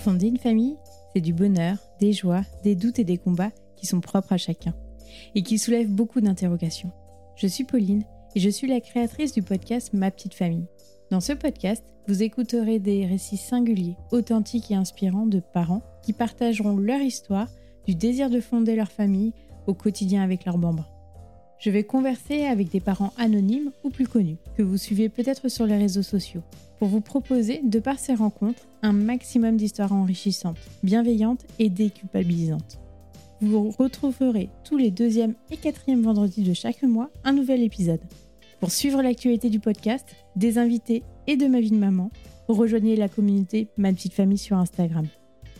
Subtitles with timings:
[0.00, 0.76] Fonder une famille,
[1.12, 4.72] c'est du bonheur, des joies, des doutes et des combats qui sont propres à chacun
[5.34, 6.90] et qui soulèvent beaucoup d'interrogations.
[7.36, 10.64] Je suis Pauline et je suis la créatrice du podcast Ma petite famille.
[11.10, 16.78] Dans ce podcast, vous écouterez des récits singuliers, authentiques et inspirants de parents qui partageront
[16.78, 17.48] leur histoire
[17.86, 19.34] du désir de fonder leur famille
[19.66, 20.88] au quotidien avec leurs bambins.
[21.58, 25.66] Je vais converser avec des parents anonymes ou plus connus, que vous suivez peut-être sur
[25.66, 26.42] les réseaux sociaux,
[26.80, 32.80] pour vous proposer, de par ces rencontres, un maximum d'histoires enrichissantes, bienveillantes et déculpabilisantes.
[33.42, 38.00] Vous retrouverez tous les deuxième et quatrième vendredis de chaque mois un nouvel épisode.
[38.60, 40.06] Pour suivre l'actualité du podcast,
[40.36, 42.10] des invités et de ma vie de maman,
[42.48, 45.06] rejoignez la communauté Ma Petite Famille sur Instagram.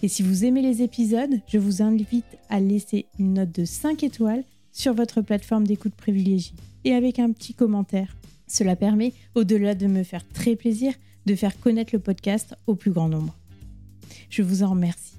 [0.02, 4.04] Et si vous aimez les épisodes, je vous invite à laisser une note de 5
[4.04, 8.16] étoiles sur votre plateforme d'écoute privilégiée et avec un petit commentaire.
[8.46, 10.94] Cela permet, au-delà de me faire très plaisir,
[11.26, 13.34] de faire connaître le podcast au plus grand nombre.
[14.28, 15.16] Je vous en remercie.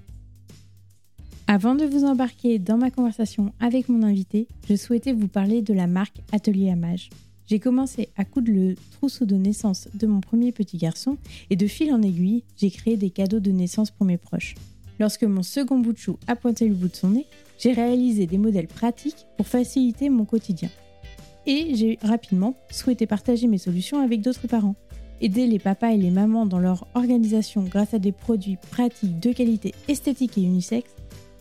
[1.47, 5.73] Avant de vous embarquer dans ma conversation avec mon invité, je souhaitais vous parler de
[5.73, 7.09] la marque Atelier Amage.
[7.47, 11.17] J'ai commencé à coudre le trousseau de naissance de mon premier petit garçon
[11.49, 14.55] et de fil en aiguille, j'ai créé des cadeaux de naissance pour mes proches.
[15.01, 17.25] Lorsque mon second bout de chou a pointé le bout de son nez,
[17.59, 20.69] j'ai réalisé des modèles pratiques pour faciliter mon quotidien.
[21.45, 24.75] Et j'ai rapidement souhaité partager mes solutions avec d'autres parents.
[25.23, 29.31] Aider les papas et les mamans dans leur organisation grâce à des produits pratiques de
[29.31, 30.95] qualité esthétique et unisexe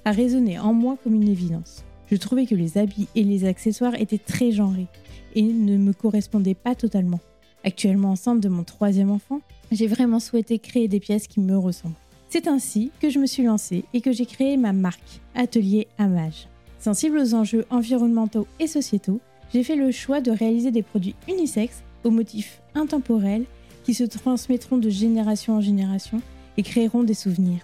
[0.05, 1.83] a résonné en moi comme une évidence.
[2.11, 4.87] Je trouvais que les habits et les accessoires étaient très genrés
[5.35, 7.21] et ne me correspondaient pas totalement.
[7.65, 9.41] Actuellement enceinte de mon troisième enfant,
[9.73, 11.95] j'ai vraiment souhaité créer des pièces qui me ressemblent.
[12.29, 16.49] C'est ainsi que je me suis lancée et que j'ai créé ma marque, Atelier Amage.
[16.79, 19.21] Sensible aux enjeux environnementaux et sociétaux,
[19.55, 23.47] j'ai fait le choix de réaliser des produits unisexes aux motifs intemporels
[23.85, 26.21] qui se transmettront de génération en génération
[26.57, 27.61] et créeront des souvenirs.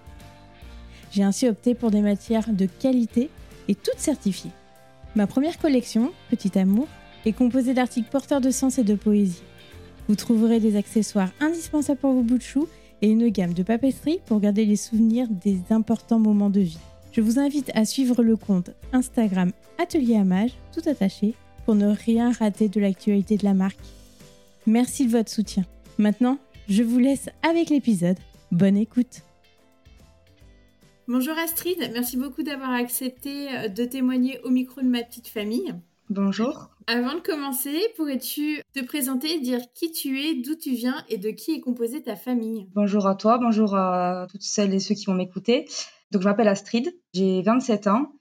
[1.13, 3.31] J'ai ainsi opté pour des matières de qualité
[3.69, 4.51] et toutes certifiées.
[5.15, 6.89] Ma première collection, Petit Amour,
[7.25, 9.43] est composée d'articles porteurs de sens et de poésie.
[10.09, 12.69] Vous trouverez des accessoires indispensables pour vos bouts de chou
[13.03, 16.79] et une gamme de papeterie pour garder les souvenirs des importants moments de vie.
[17.13, 19.53] Je vous invite à suivre le compte Instagram
[19.83, 21.35] Atelier Amage, tout attaché,
[21.65, 23.79] pour ne rien rater de l'actualité de la marque.
[24.67, 25.65] Merci de votre soutien.
[25.99, 28.19] Maintenant, je vous laisse avec l'épisode.
[28.53, 29.23] Bonne écoute.
[31.09, 35.73] Bonjour Astrid, merci beaucoup d'avoir accepté de témoigner au micro de ma petite famille.
[36.11, 36.69] Bonjour.
[36.87, 41.31] Avant de commencer, pourrais-tu te présenter, dire qui tu es, d'où tu viens et de
[41.31, 42.69] qui est composée ta famille?
[42.75, 45.67] Bonjour à toi, bonjour à toutes celles et ceux qui vont m'écouter.
[46.11, 48.13] Donc je m'appelle Astrid, j'ai 27 ans.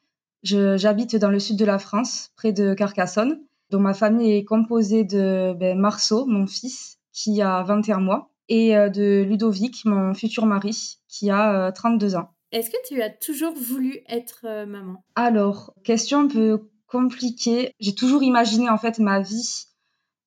[0.43, 3.41] J'habite dans le sud de la France, près de Carcassonne.
[3.71, 8.77] Donc ma famille est composée de ben, Marceau, mon fils, qui a 21 mois, et
[8.77, 12.29] euh, de Ludovic, mon futur mari, qui a 32 euh, ans.
[12.51, 15.03] Est-ce que tu as toujours voulu être euh, maman?
[15.15, 17.71] Alors, question un peu compliqué.
[17.79, 19.65] J'ai toujours imaginé en fait ma vie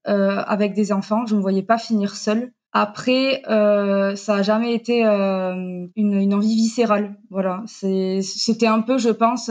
[0.09, 1.27] euh, avec des enfants.
[1.27, 2.53] Je ne me voyais pas finir seule.
[2.73, 7.19] Après, euh, ça a jamais été euh, une, envie viscérale.
[7.31, 9.51] Voilà, c'était un peu, je pense,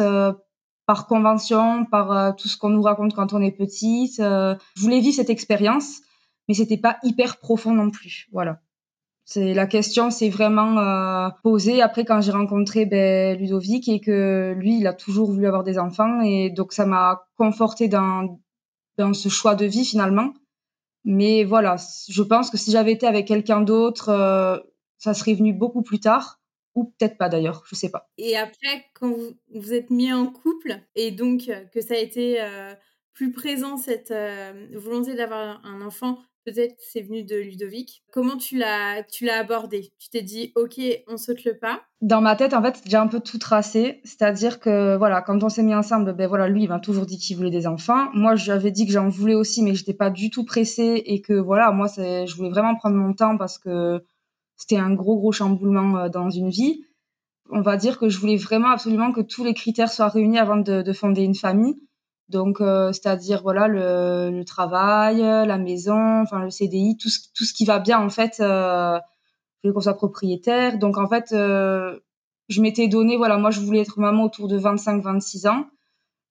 [0.85, 4.17] par convention, par tout ce qu'on nous raconte quand on est petite.
[4.17, 6.01] je voulais vivre cette expérience,
[6.47, 8.27] mais c'était pas hyper profond non plus.
[8.31, 8.61] Voilà.
[9.29, 14.55] C'est la question s'est vraiment euh, posée après quand j'ai rencontré ben, Ludovic et que
[14.57, 18.39] lui il a toujours voulu avoir des enfants et donc ça m'a conforté dans
[18.97, 20.33] dans ce choix de vie finalement.
[21.03, 21.75] Mais voilà,
[22.07, 24.59] je pense que si j'avais été avec quelqu'un d'autre, euh,
[24.97, 26.39] ça serait venu beaucoup plus tard
[26.75, 28.09] ou peut-être pas d'ailleurs, je sais pas.
[28.17, 31.97] Et après, quand vous vous êtes mis en couple et donc euh, que ça a
[31.97, 32.41] été
[33.13, 34.13] plus présent cette
[34.73, 38.03] volonté d'avoir un enfant peut-être c'est venu de Ludovic.
[38.13, 39.91] Comment tu l'as tu l'as abordé?
[39.99, 41.81] Tu t'es dit OK, on saute le pas?
[41.99, 45.49] Dans ma tête en fait, j'ai un peu tout tracé, c'est-à-dire que voilà, quand on
[45.49, 48.07] s'est mis ensemble, ben voilà, lui il m'a toujours dit qu'il voulait des enfants.
[48.13, 51.33] Moi, j'avais dit que j'en voulais aussi mais j'étais pas du tout pressée et que
[51.33, 54.01] voilà, moi je voulais vraiment prendre mon temps parce que
[54.55, 56.85] c'était un gros gros chamboulement euh, dans une vie.
[57.49, 60.57] On va dire que je voulais vraiment absolument que tous les critères soient réunis avant
[60.57, 61.77] de fonder une famille.
[62.29, 67.45] Donc, euh, c'est-à-dire voilà le, le, travail, la maison, enfin le CDI, tout ce, tout
[67.45, 68.37] ce qui va bien en fait.
[68.39, 68.99] Euh,
[69.63, 70.77] je voulais qu'on soit propriétaire.
[70.77, 71.99] Donc en fait, euh,
[72.49, 75.65] je m'étais donné voilà, moi je voulais être maman autour de 25-26 ans.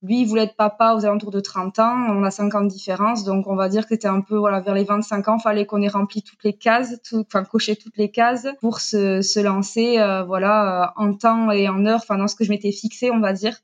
[0.02, 2.06] Lui, il voulait être papa aux alentours de 30 ans.
[2.10, 4.60] On a 5 ans de différence, donc on va dire que c'était un peu voilà
[4.60, 8.10] vers les 25 ans, fallait qu'on ait rempli toutes les cases, enfin coché toutes les
[8.10, 12.36] cases pour se, se lancer euh, voilà en temps et en heure, enfin dans ce
[12.36, 13.58] que je m'étais fixé, on va dire.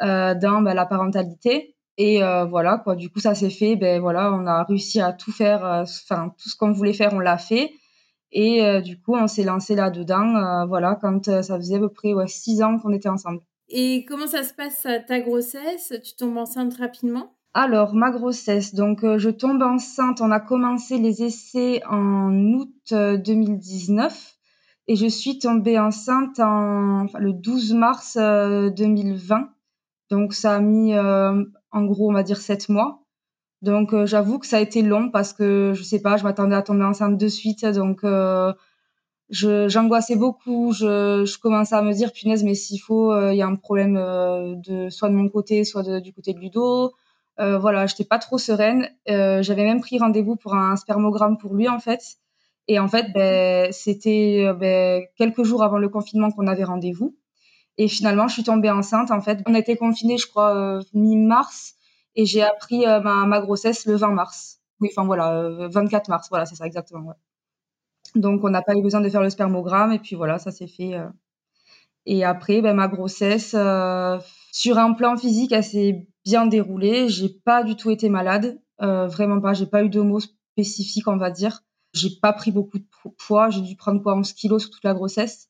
[0.00, 1.74] Euh, dans bah, la parentalité.
[1.96, 2.94] Et euh, voilà, quoi.
[2.94, 3.74] Du coup, ça s'est fait.
[3.74, 5.64] Ben voilà, on a réussi à tout faire.
[5.64, 7.72] Euh, enfin, tout ce qu'on voulait faire, on l'a fait.
[8.30, 12.26] Et du coup, on s'est lancé là-dedans, voilà, quand ça faisait à peu près ouais,
[12.26, 13.40] six ans qu'on était ensemble.
[13.70, 15.94] Et comment ça se passe ta grossesse?
[16.04, 17.32] Tu tombes enceinte rapidement?
[17.54, 24.36] Alors, ma grossesse, donc je tombe enceinte, on a commencé les essais en août 2019
[24.88, 29.48] et je suis tombée enceinte en, le 12 mars 2020.
[30.10, 33.02] Donc, ça a mis en gros, on va dire, sept mois.
[33.62, 36.62] Donc, j'avoue que ça a été long parce que je sais pas, je m'attendais à
[36.62, 37.66] tomber enceinte de suite.
[37.66, 38.04] Donc,
[39.30, 40.72] j'angoissais beaucoup.
[40.72, 43.94] Je, je, commençais à me dire, punaise, mais s'il faut, il y a un problème
[43.94, 46.94] de soit de mon côté, soit du côté de Ludo.
[47.40, 48.88] Euh, voilà, j'étais pas trop sereine.
[49.08, 52.18] Euh, j'avais même pris rendez-vous pour un spermogramme pour lui en fait.
[52.66, 57.16] Et en fait, ben, c'était euh, ben, quelques jours avant le confinement qu'on avait rendez-vous.
[57.78, 59.10] Et finalement, je suis tombée enceinte.
[59.10, 61.74] En fait, on été confinés, je crois, mi-mars,
[62.16, 64.60] et j'ai appris ma, ma, grossesse le 20 mars.
[64.80, 66.28] Oui, enfin voilà, 24 mars.
[66.28, 67.14] Voilà, c'est ça exactement.
[68.14, 70.66] Donc, on n'a pas eu besoin de faire le spermogramme, et puis voilà, ça s'est
[70.66, 70.94] fait.
[72.06, 73.54] Et après, ben, ma grossesse,
[74.52, 77.08] sur un plan physique, elle s'est bien déroulé.
[77.08, 79.54] J'ai pas du tout été malade, euh, vraiment pas.
[79.54, 81.60] J'ai pas eu de mots spécifiques, on va dire.
[81.94, 82.86] J'ai pas pris beaucoup de
[83.18, 83.50] poids.
[83.50, 85.48] J'ai dû prendre quoi 11 kilos sur toute la grossesse.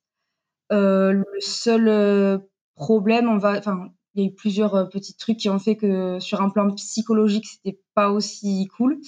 [0.73, 2.39] Euh, le seul euh,
[2.75, 6.19] problème, on va, enfin, il y a eu plusieurs petits trucs qui ont fait que
[6.21, 8.99] sur un plan psychologique, c'était pas aussi cool.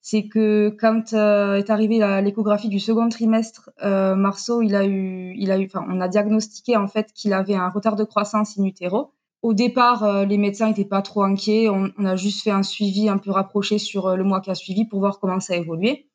[0.00, 5.58] C'est que quand est arrivée l'échographie du second trimestre, Marceau, il a eu, il a
[5.58, 9.12] eu, enfin, on a diagnostiqué en fait qu'il avait un retard de croissance in utero.
[9.42, 11.68] Au départ, euh, les médecins n'étaient pas trop inquiets.
[11.68, 14.54] On, a juste fait un suivi un peu rapproché sur euh, le mois qui a
[14.54, 16.06] suivi pour voir comment ça évoluait.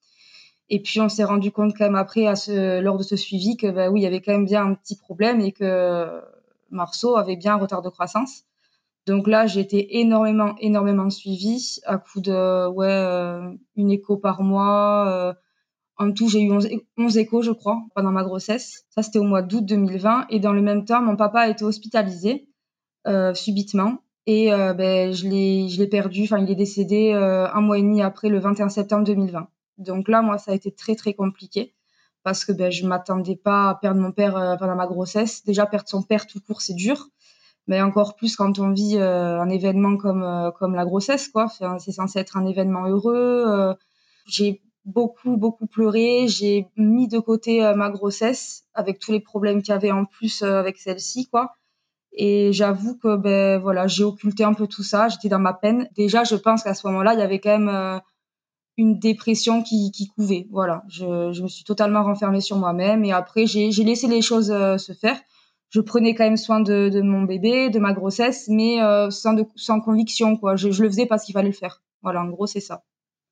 [0.69, 3.57] Et puis, on s'est rendu compte quand même après, à ce, lors de ce suivi,
[3.57, 6.21] que bah, oui, il y avait quand même bien un petit problème et que
[6.71, 8.43] Marceau avait bien un retard de croissance.
[9.05, 14.41] Donc là, j'ai été énormément, énormément suivie à coup de ouais, euh, une écho par
[14.41, 15.35] mois.
[15.97, 18.85] en tout, j'ai eu 11, 11, échos, je crois, pendant ma grossesse.
[18.89, 20.27] Ça, c'était au mois d'août 2020.
[20.29, 22.47] Et dans le même temps, mon papa a été hospitalisé.
[23.05, 23.97] Euh, subitement.
[24.25, 26.23] Et euh, ben, je l'ai, perdu.
[26.23, 29.49] Enfin, il est décédé euh, un mois et demi après, le 21 septembre 2020.
[29.83, 31.73] Donc là, moi, ça a été très très compliqué
[32.23, 35.43] parce que ben, je m'attendais pas à perdre mon père pendant ma grossesse.
[35.45, 37.09] Déjà, perdre son père tout court, c'est dur.
[37.67, 41.47] Mais encore plus quand on vit un événement comme comme la grossesse, quoi.
[41.79, 43.75] c'est censé être un événement heureux.
[44.27, 46.27] j'ai beaucoup beaucoup pleuré.
[46.27, 50.43] J'ai mis de côté ma grossesse avec tous les problèmes qu'il y avait en plus
[50.43, 51.53] avec celle-ci, quoi.
[52.15, 55.07] Et j'avoue que ben voilà, j'ai occulté un peu tout ça.
[55.07, 55.89] J'étais dans ma peine.
[55.95, 57.99] Déjà, je pense qu'à ce moment-là, il y avait quand même euh,
[58.77, 60.47] une dépression qui, qui couvait.
[60.51, 63.05] Voilà, je, me suis totalement renfermée sur moi-même.
[63.05, 65.19] Et après, j'ai laissé les choses euh, se faire.
[65.69, 70.37] Je prenais quand même soin de, mon bébé, de ma grossesse, mais euh, sans, conviction.
[70.37, 70.55] Quoi.
[70.55, 71.81] Je, le faisais parce qu'il fallait le faire.
[72.01, 72.83] Voilà, en gros, c'est ça.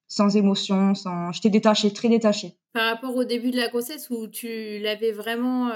[0.07, 1.31] Sans émotion, sans...
[1.31, 2.57] j'étais détachée, très détachée.
[2.73, 5.71] Par rapport au début de la grossesse où tu l'avais vraiment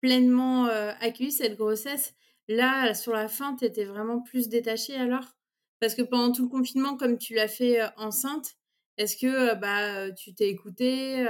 [0.00, 0.66] pleinement
[1.00, 2.14] accueilli, cette grossesse,
[2.48, 5.36] Là, sur la fin, tu étais vraiment plus détachée alors?
[5.80, 8.56] Parce que pendant tout le confinement, comme tu l'as fait enceinte,
[8.98, 11.26] est-ce que bah, tu t'es écoutée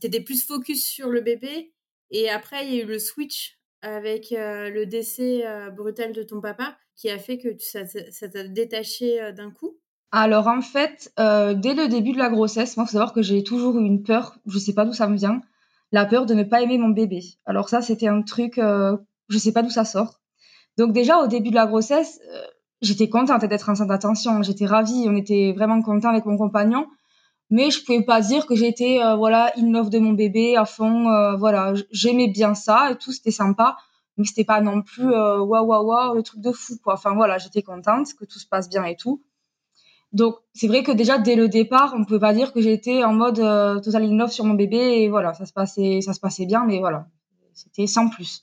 [0.00, 1.72] Tu étais plus focus sur le bébé
[2.10, 5.44] Et après, il y a eu le switch avec le décès
[5.76, 7.84] brutal de ton papa qui a fait que ça,
[8.28, 9.76] t'a détaché d'un coup?
[10.12, 13.78] Alors en fait, dès le début de la grossesse, moi, faut savoir que j'ai toujours
[13.78, 15.40] eu une peur, je sais pas d'où ça me vient,
[15.92, 17.20] la peur de ne pas aimer mon bébé.
[17.44, 20.20] Alors ça, c'était un truc, je sais pas d'où ça sort.
[20.76, 22.20] Donc déjà au début de la grossesse,
[22.82, 26.86] j'étais contente d'être enceinte d'attention, j'étais ravie, on était vraiment content avec mon compagnon,
[27.50, 30.64] mais je pouvais pas dire que j'étais euh, voilà in love de mon bébé à
[30.64, 33.76] fond, euh, voilà, j'aimais bien ça et tout, c'était sympa,
[34.16, 36.94] mais c'était pas non plus waouh waouh waouh le truc de fou quoi.
[36.94, 39.22] Enfin voilà, j'étais contente que tout se passe bien et tout.
[40.12, 43.12] Donc c'est vrai que déjà dès le départ, on peut pas dire que j'étais en
[43.12, 43.36] mode
[43.82, 46.64] total in love sur mon bébé et voilà, ça se passait ça se passait bien,
[46.64, 47.06] mais voilà,
[47.52, 48.42] c'était sans plus.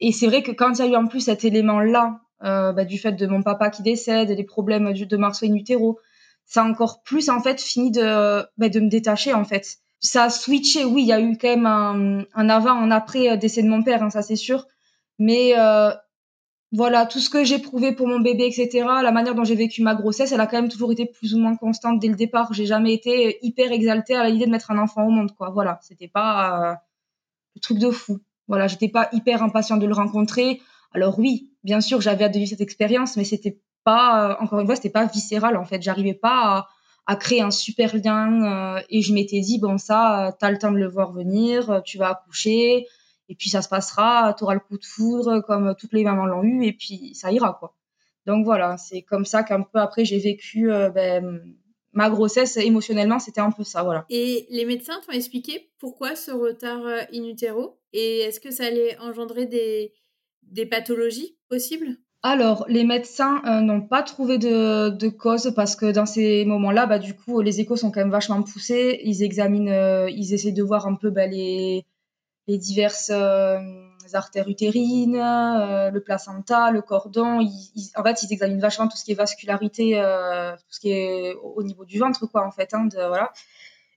[0.00, 2.84] Et c'est vrai que quand il y a eu en plus cet élément-là, euh, bah,
[2.84, 5.98] du fait de mon papa qui décède, des problèmes de Marceau in utero,
[6.46, 9.78] ça a encore plus en fait fini de, bah, de me détacher en fait.
[10.00, 13.30] Ça a switché, oui, il y a eu quand même un, un avant, un après
[13.30, 14.66] euh, décès de mon père, hein, ça c'est sûr.
[15.18, 15.90] Mais euh,
[16.72, 19.80] voilà, tout ce que j'ai prouvé pour mon bébé, etc., la manière dont j'ai vécu
[19.82, 22.52] ma grossesse, elle a quand même toujours été plus ou moins constante dès le départ.
[22.52, 25.50] J'ai jamais été hyper exaltée à l'idée de mettre un enfant au monde, quoi.
[25.50, 26.74] Voilà, c'était pas euh,
[27.54, 28.18] le truc de fou.
[28.48, 30.60] Voilà, j'étais pas hyper impatient de le rencontrer.
[30.92, 34.60] Alors oui, bien sûr, j'avais hâte de vivre cette expérience, mais c'était pas, euh, encore
[34.60, 35.82] une fois, c'était pas viscéral en fait.
[35.82, 36.68] J'arrivais pas
[37.06, 40.58] à, créer un super lien euh, et je m'étais dit bon ça, tu as le
[40.58, 42.86] temps de le voir venir, tu vas accoucher
[43.28, 46.26] et puis ça se passera, tu auras le coup de foudre comme toutes les mamans
[46.26, 47.74] l'ont eu et puis ça ira quoi.
[48.26, 51.42] Donc voilà, c'est comme ça qu'un peu après j'ai vécu euh, ben,
[51.92, 54.06] ma grossesse émotionnellement, c'était un peu ça, voilà.
[54.08, 57.78] Et les médecins t'ont expliqué pourquoi ce retard in utero?
[57.92, 59.92] Et est-ce que ça allait engendrer des,
[60.42, 61.98] des pathologies possibles?
[62.24, 66.98] Alors, les médecins n'ont pas trouvé de, de, cause parce que dans ces moments-là, bah,
[66.98, 69.00] du coup, les échos sont quand même vachement poussés.
[69.04, 71.84] Ils examinent, ils essaient de voir un peu bah, les,
[72.48, 73.10] les diverses
[74.12, 77.40] artères utérines, euh, le placenta, le cordon.
[77.40, 81.34] en fait, ils examinent vachement tout ce qui est vascularité, euh, tout ce qui est
[81.34, 82.74] au, niveau du ventre, quoi, en fait.
[82.74, 83.32] Hein, voilà.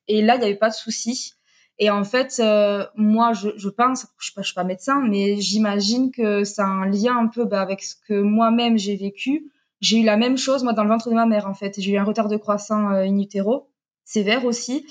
[0.07, 1.33] Et là, il n'y avait pas de souci.
[1.79, 6.43] Et en fait, euh, moi, je, pense, je ne suis, pas médecin, mais j'imagine que
[6.43, 9.51] ça a un lien un peu bah, avec ce que moi-même j'ai vécu.
[9.79, 11.79] J'ai eu la même chose, moi, dans le ventre de ma mère, en fait.
[11.79, 13.69] J'ai eu un retard de croissance in utero,
[14.03, 14.87] sévère aussi.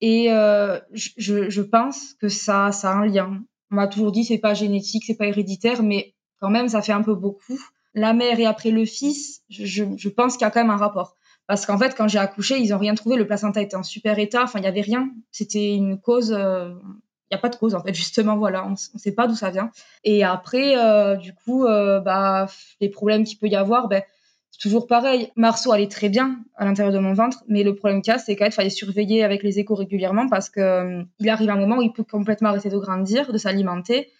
[0.00, 3.42] Et je, je, pense que ça, ça a un lien.
[3.70, 6.92] On m'a toujours dit c'est pas génétique, c'est pas héréditaire, mais quand même ça fait
[6.92, 7.58] un peu beaucoup.
[7.94, 10.76] La mère et après le fils, je, je pense qu'il y a quand même un
[10.76, 11.16] rapport.
[11.46, 13.16] Parce qu'en fait, quand j'ai accouché, ils ont rien trouvé.
[13.16, 14.42] Le placenta était en super état.
[14.44, 15.10] Enfin, il y avait rien.
[15.30, 16.32] C'était une cause.
[16.32, 16.72] Euh,
[17.32, 17.94] il n'y a pas de cause en fait.
[17.94, 19.70] Justement, voilà, on ne sait pas d'où ça vient.
[20.04, 22.46] Et après, euh, du coup, euh, bah,
[22.80, 24.02] les problèmes qu'il peut y avoir, ben,
[24.50, 25.32] c'est toujours pareil.
[25.34, 28.18] Marceau allait très bien à l'intérieur de mon ventre, mais le problème qu'il y a,
[28.18, 31.78] c'est qu'il fallait surveiller avec les échos régulièrement parce que euh, il arrive un moment
[31.78, 34.10] où il peut complètement arrêter de grandir, de s'alimenter.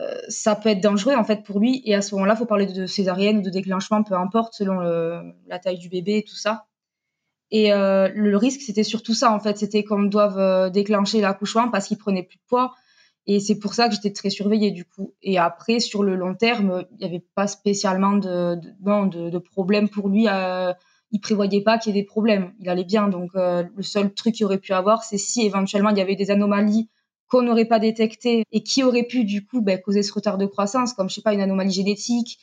[0.00, 2.46] Euh, ça peut être dangereux en fait pour lui, et à ce moment-là, il faut
[2.46, 6.36] parler de césarienne ou de déclenchement, peu importe, selon la taille du bébé et tout
[6.36, 6.66] ça.
[7.50, 11.88] Et euh, le risque, c'était surtout ça en fait, c'était qu'on doive déclencher l'accouchement parce
[11.88, 12.72] qu'il prenait plus de poids
[13.26, 15.14] et c'est pour ça que j'étais très surveillée du coup.
[15.22, 19.88] Et après, sur le long terme, il n'y avait pas spécialement de, de, de, problème
[19.88, 20.26] pour lui.
[20.28, 20.72] Euh,
[21.12, 22.52] il prévoyait pas qu'il y ait des problèmes.
[22.58, 23.08] Il allait bien.
[23.08, 26.16] Donc euh, le seul truc qu'il aurait pu avoir, c'est si éventuellement il y avait
[26.16, 26.88] des anomalies
[27.32, 30.44] qu'on n'aurait pas détectées et qui auraient pu du coup ben, causer ce retard de
[30.44, 32.38] croissance, comme je sais pas une anomalie génétique.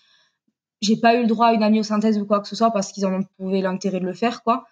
[0.82, 3.06] J'ai pas eu le droit à une amniosynthèse ou quoi que ce soit parce qu'ils
[3.06, 4.66] en ont trouvé l'intérêt de le faire, quoi.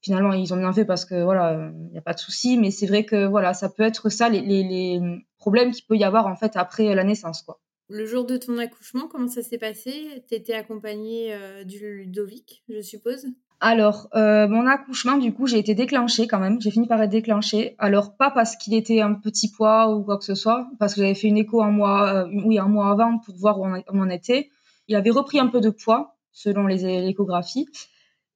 [0.00, 2.70] Finalement ils ont bien fait parce que voilà il n'y a pas de souci mais
[2.70, 5.00] c'est vrai que voilà ça peut être ça les, les,
[5.38, 7.58] problèmes qu'il peut y avoir en fait après la naissance quoi.
[7.88, 10.24] Le jour de ton accouchement comment ça s'est passé?
[10.28, 13.26] Tu étais accompagnée euh, du Ludovic je suppose?
[13.66, 16.60] Alors, euh, mon accouchement, du coup, j'ai été déclenchée quand même.
[16.60, 17.74] J'ai fini par être déclenchée.
[17.78, 21.00] Alors, pas parce qu'il était un petit poids ou quoi que ce soit, parce que
[21.00, 23.82] j'avais fait une écho un mois, euh, oui, un mois avant pour voir où on,
[23.90, 24.50] où était.
[24.86, 27.66] Il avait repris un peu de poids selon les échographies.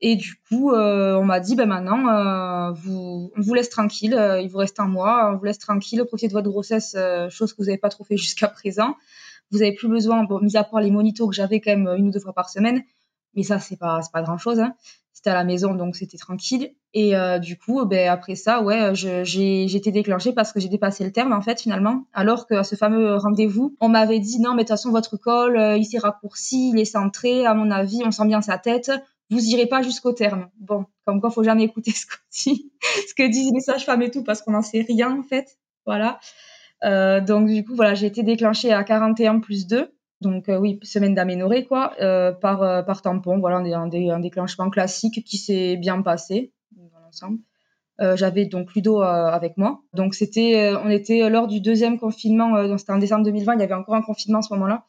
[0.01, 4.49] Et du coup, euh, on m'a dit, ben maintenant, vous, on vous laisse tranquille, il
[4.49, 6.97] vous reste un mois, on vous laisse tranquille, profitez de votre grossesse,
[7.29, 8.97] chose que vous n'avez pas trop fait jusqu'à présent.
[9.51, 12.11] Vous n'avez plus besoin, mis à part les monitos que j'avais quand même une ou
[12.13, 12.83] deux fois par semaine,
[13.39, 14.61] mais ça, c'est pas, pas grand-chose.
[14.61, 14.75] Hein.
[15.15, 16.75] C'était à la maison, donc c'était tranquille.
[16.95, 21.11] Et du coup, ben, après ça, ouais, j'ai été déclenchée parce que j'ai dépassé le
[21.11, 22.05] terme, en fait, finalement.
[22.13, 25.59] Alors qu'à ce fameux rendez-vous, on m'avait dit, non, mais de toute façon, votre col,
[25.77, 28.93] il s'est raccourci, il est centré, à mon avis, on sent bien sa tête
[29.31, 30.49] vous irez pas jusqu'au terme.
[30.59, 34.43] Bon, comme quoi, faut jamais écouter ce, ce que disent les sages-femmes et tout, parce
[34.43, 35.59] qu'on n'en sait rien, en fait.
[35.87, 36.19] Voilà.
[36.85, 39.93] Euh, donc, du coup, voilà, j'ai été déclenchée à 41 plus 2.
[40.21, 43.39] Donc, euh, oui, semaine d'aménorrhée, quoi, euh, par, euh, par tampon.
[43.39, 47.39] Voilà, un, un, déclenchement classique qui s'est bien passé dans l'ensemble.
[48.01, 49.83] Euh, j'avais donc Ludo avec moi.
[49.93, 53.75] Donc, c'était, on était lors du deuxième confinement, c'était en décembre 2020, il y avait
[53.75, 54.85] encore un confinement à ce moment-là.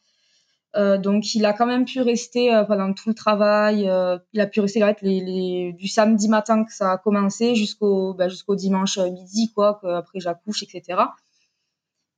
[0.76, 3.88] Euh, donc il a quand même pu rester euh, pendant tout le travail.
[3.88, 8.14] Euh, il a pu rester les, les, du samedi matin que ça a commencé jusqu'au
[8.14, 9.80] bah, jusqu'au dimanche midi quoi.
[9.96, 11.00] Après j'accouche etc.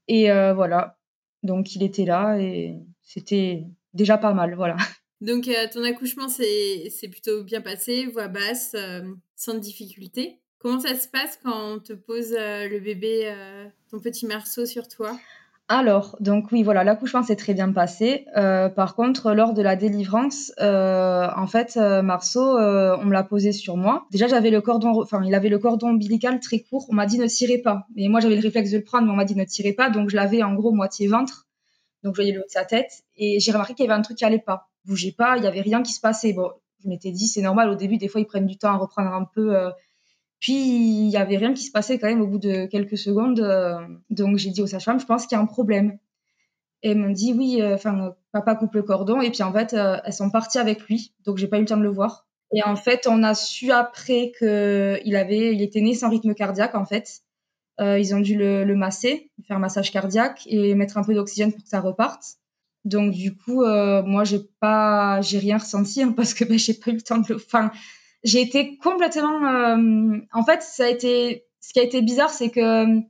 [0.08, 0.98] Et voilà.
[1.42, 2.78] Donc il était là et
[3.12, 3.64] c'était
[3.94, 4.76] déjà pas mal voilà.
[5.20, 8.74] Donc ton accouchement c'est plutôt bien passé, voix basse,
[9.36, 10.40] sans difficulté.
[10.58, 13.32] Comment ça se passe quand on te pose le bébé,
[13.90, 15.16] ton petit marceau sur toi?
[15.74, 18.26] Alors, donc oui, voilà, l'accouchement s'est très bien passé.
[18.36, 23.22] Euh, par contre, lors de la délivrance, euh, en fait, euh, Marceau, on me l'a
[23.22, 24.04] posé sur moi.
[24.10, 26.86] Déjà, j'avais le cordon, enfin, il avait le cordon ombilical très court.
[26.90, 27.86] On m'a dit ne tirez pas.
[27.96, 29.88] Mais moi, j'avais le réflexe de le prendre, mais on m'a dit ne tirez pas.
[29.88, 31.46] Donc, je l'avais en gros moitié ventre.
[32.02, 33.04] Donc, je voyais le sa tête.
[33.16, 34.68] Et j'ai remarqué qu'il y avait un truc qui allait pas.
[34.84, 36.32] Bougeait pas, il y avait rien qui se passait.
[36.32, 36.50] Bon,
[36.82, 37.70] je m'étais dit, c'est normal.
[37.70, 39.72] Au début, des fois, ils prennent du temps à reprendre un peu
[40.42, 43.38] puis il y avait rien qui se passait quand même au bout de quelques secondes.
[43.38, 43.78] Euh,
[44.10, 45.98] donc j'ai dit aux sages-femmes, je pense qu'il y a un problème.
[46.82, 49.20] Et elles m'ont dit oui, euh, enfin papa coupe le cordon.
[49.20, 51.66] Et puis en fait, euh, elles sont parties avec lui, donc j'ai pas eu le
[51.66, 52.26] temps de le voir.
[52.52, 56.34] Et en fait, on a su après que il avait, il était né sans rythme
[56.34, 57.20] cardiaque en fait.
[57.80, 61.62] Ils ont dû le, masser, faire un massage cardiaque et mettre un peu d'oxygène pour
[61.62, 62.36] que ça reparte.
[62.84, 66.90] Donc du coup, moi j'ai pas, j'ai rien ressenti hein, parce que ben, j'ai pas
[66.90, 67.36] eu le temps de le.
[67.36, 67.70] Enfin,
[68.24, 69.46] j'ai été complètement.
[69.46, 71.44] Euh, en fait, ça a été.
[71.60, 73.00] Ce qui a été bizarre, c'est que euh,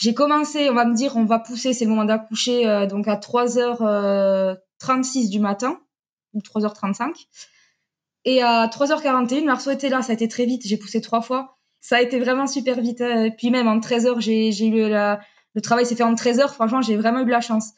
[0.00, 3.06] j'ai commencé, on va me dire, on va pousser, c'est le moment d'accoucher, euh, donc
[3.06, 5.80] à 3h36 du matin,
[6.32, 7.28] ou 3h35.
[8.24, 10.02] Et à 3h41, Marceau était là.
[10.02, 10.62] Ça a été très vite.
[10.64, 11.58] J'ai poussé trois fois.
[11.82, 13.00] Ça a été vraiment super vite.
[13.02, 15.20] Euh, puis même en 13h, j'ai eu la,
[15.54, 16.54] le travail s'est fait en 13 heures.
[16.54, 17.72] Franchement, j'ai vraiment eu de la chance.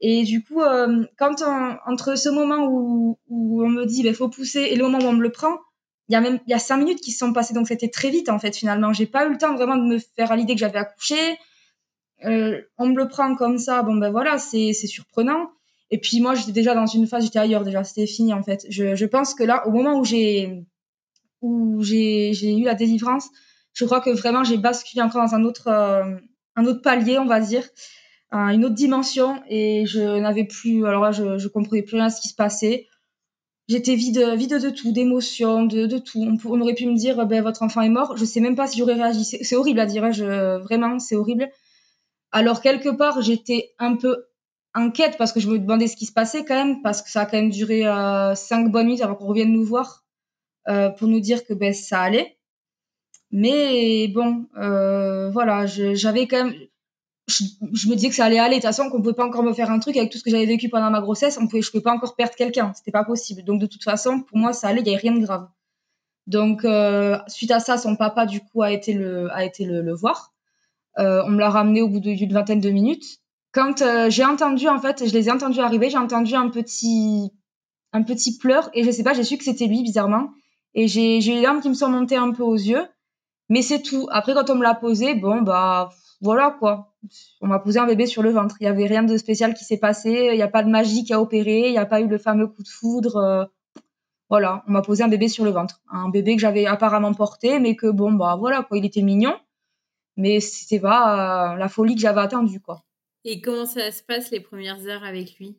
[0.00, 1.42] Et du coup, euh, quand
[1.86, 4.98] entre ce moment où, où on me dit, il ben, faut pousser, et le moment
[4.98, 5.58] où on me le prend,
[6.08, 7.88] il y a même il y a cinq minutes qui se sont passées, donc c'était
[7.88, 8.92] très vite en fait finalement.
[8.92, 11.38] J'ai pas eu le temps vraiment de me faire à l'idée que j'avais accouché.
[12.24, 15.50] Euh, on me le prend comme ça, bon ben voilà, c'est surprenant.
[15.90, 18.66] Et puis moi, j'étais déjà dans une phase, j'étais ailleurs déjà, c'était fini en fait.
[18.70, 20.64] Je, je pense que là, au moment où j'ai
[21.42, 23.28] où j'ai eu la délivrance,
[23.74, 26.16] je crois que vraiment j'ai basculé encore dans un autre euh,
[26.56, 27.68] un autre palier, on va dire,
[28.32, 32.10] une autre dimension, et je n'avais plus, alors là, je, je comprenais plus rien à
[32.10, 32.86] ce qui se passait.
[33.68, 36.38] J'étais vide, vide de tout, d'émotions, de, tout.
[36.44, 38.16] On, aurait pu me dire, ben, votre enfant est mort.
[38.16, 39.24] Je sais même pas si j'aurais réagi.
[39.24, 41.48] C'est horrible à dire, hein, vraiment, c'est horrible.
[42.32, 44.24] Alors, quelque part, j'étais un peu
[44.74, 47.22] inquiète parce que je me demandais ce qui se passait quand même, parce que ça
[47.22, 50.04] a quand même duré euh, cinq bonnes minutes avant qu'on revienne nous voir
[50.66, 52.36] pour nous dire que ben, ça allait.
[53.32, 56.54] Mais bon, euh, voilà, j'avais quand même.
[57.28, 58.56] Je, me disais que ça allait aller.
[58.56, 60.30] De toute façon, qu'on pouvait pas encore me faire un truc avec tout ce que
[60.30, 61.38] j'avais vécu pendant ma grossesse.
[61.40, 62.72] On pouvait, je pouvais pas encore perdre quelqu'un.
[62.74, 63.42] C'était pas possible.
[63.42, 64.82] Donc, de toute façon, pour moi, ça allait.
[64.82, 65.48] Il y avait rien de grave.
[66.26, 69.94] Donc, euh, suite à ça, son papa, du coup, a été le, a été le,
[69.94, 70.34] voir.
[70.98, 73.20] Euh, on me l'a ramené au bout d'une vingtaine de minutes.
[73.52, 77.30] Quand euh, j'ai entendu, en fait, je les ai entendus arriver, j'ai entendu un petit,
[77.92, 80.30] un petit pleur et je sais pas, j'ai su que c'était lui, bizarrement.
[80.74, 82.86] Et j'ai eu les larmes qui me sont montées un peu aux yeux.
[83.48, 84.08] Mais c'est tout.
[84.10, 86.94] Après, quand on me l'a posé, bon, bah, voilà, quoi.
[87.40, 88.56] On m'a posé un bébé sur le ventre.
[88.60, 90.28] Il n'y avait rien de spécial qui s'est passé.
[90.30, 91.66] Il n'y a pas de magie qui a opéré.
[91.66, 93.16] Il n'y a pas eu le fameux coup de foudre.
[93.16, 93.44] Euh,
[94.30, 95.82] voilà, on m'a posé un bébé sur le ventre.
[95.90, 98.78] Un bébé que j'avais apparemment porté, mais que, bon, bah, voilà, quoi.
[98.78, 99.36] Il était mignon.
[100.16, 102.84] Mais c'était pas euh, la folie que j'avais attendue, quoi.
[103.24, 105.58] Et comment ça se passe les premières heures avec lui?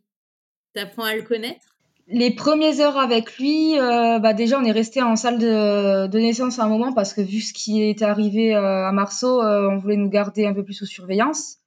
[0.74, 1.73] T'apprends à le connaître?
[2.08, 6.60] Les premières heures avec lui, euh, bah déjà on est resté en salle de, naissance
[6.60, 9.96] un moment parce que vu ce qui était arrivé euh, à Marceau, euh, on voulait
[9.96, 11.58] nous garder un peu plus sous surveillance.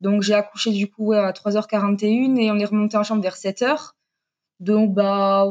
[0.00, 3.92] Donc j'ai accouché du coup à 3h41 et on est remonté en chambre vers 7h.
[4.60, 5.46] Donc bah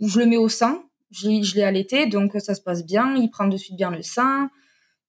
[0.00, 3.28] je le mets au sein, je, je l'ai allaité, donc ça se passe bien, il
[3.30, 4.50] prend de suite bien le sein.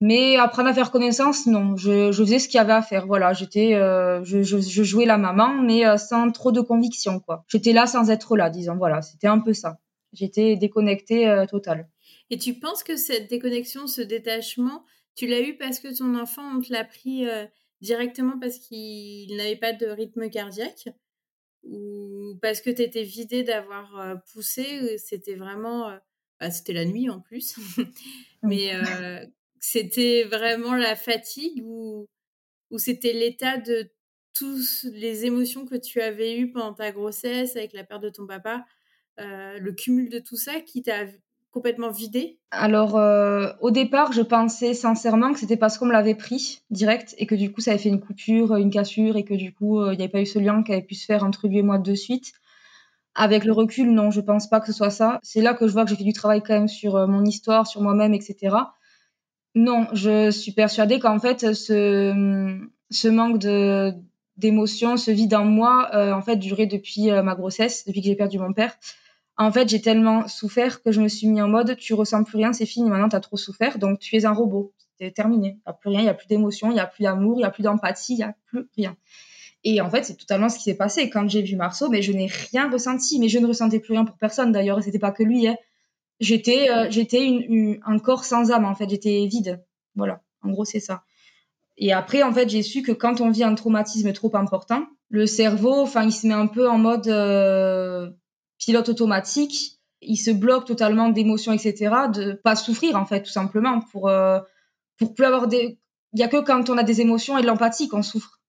[0.03, 1.77] Mais apprendre à faire connaissance, non.
[1.77, 3.05] Je, je faisais ce qu'il y avait à faire.
[3.05, 7.19] Voilà, j'étais, euh, je, je, je, jouais la maman, mais euh, sans trop de conviction,
[7.19, 7.45] quoi.
[7.47, 8.75] J'étais là sans être là, disons.
[8.77, 9.79] Voilà, c'était un peu ça.
[10.11, 11.87] J'étais déconnectée euh, totale.
[12.31, 14.83] Et tu penses que cette déconnexion, ce détachement,
[15.13, 17.27] tu l'as eu parce que ton enfant, on te l'a pris
[17.81, 20.89] directement parce qu'il n'avait pas de rythme cardiaque?
[21.63, 24.97] Ou parce que tu étais vidée d'avoir poussé?
[24.97, 25.91] C'était vraiment,
[26.39, 27.59] bah, c'était la nuit en plus.
[28.43, 28.71] Mais
[29.61, 32.07] c'était vraiment la fatigue ou,
[32.71, 33.89] ou c'était l'état de
[34.33, 38.25] toutes les émotions que tu avais eues pendant ta grossesse avec la perte de ton
[38.25, 38.65] papa,
[39.19, 41.05] euh, le cumul de tout ça qui t'a
[41.51, 46.15] complètement vidé Alors, euh, au départ, je pensais sincèrement que c'était parce qu'on me l'avait
[46.15, 49.33] pris direct et que du coup, ça avait fait une coupure, une cassure et que
[49.33, 51.23] du coup, euh, il n'y avait pas eu ce lien qui avait pu se faire
[51.23, 52.31] entre lui et moi de suite.
[53.13, 55.19] Avec le recul, non, je pense pas que ce soit ça.
[55.21, 57.67] C'est là que je vois que j'ai fait du travail quand même sur mon histoire,
[57.67, 58.55] sur moi-même, etc.
[59.53, 63.39] Non, je suis persuadée qu'en fait, ce, manque
[64.37, 68.07] d'émotion, ce vide en moi, euh, en fait, durait depuis euh, ma grossesse, depuis que
[68.07, 68.77] j'ai perdu mon père.
[69.37, 72.37] En fait, j'ai tellement souffert que je me suis mis en mode, tu ressens plus
[72.37, 74.73] rien, c'est fini, maintenant tu as trop souffert, donc tu es un robot.
[74.99, 75.47] C'est terminé.
[75.47, 77.37] Il n'y a plus rien, il n'y a plus d'émotion, il n'y a plus d'amour,
[77.37, 78.95] il n'y a plus d'empathie, il n'y a plus rien.
[79.63, 81.09] Et en fait, c'est totalement ce qui s'est passé.
[81.09, 84.05] Quand j'ai vu Marceau, mais je n'ai rien ressenti, mais je ne ressentais plus rien
[84.05, 85.47] pour personne d'ailleurs, c'était pas que lui.
[85.47, 85.55] Hein
[86.21, 88.89] j'étais euh, j'étais un corps sans âme en fait.
[88.89, 89.61] J'étais vide.
[89.95, 90.21] Voilà.
[90.43, 91.03] En gros c'est ça.
[91.77, 95.25] Et après en fait j'ai su que quand on vit un traumatisme trop important le
[95.25, 98.09] cerveau enfin il se met un peu en mode euh,
[98.57, 99.79] pilote automatique.
[100.03, 104.39] Il se bloque totalement d'émotions etc de pas souffrir en fait tout simplement pour euh,
[104.97, 105.79] pour plus avoir des
[106.13, 108.41] il y a que quand on a des émotions et de l'empathie qu'on souffre.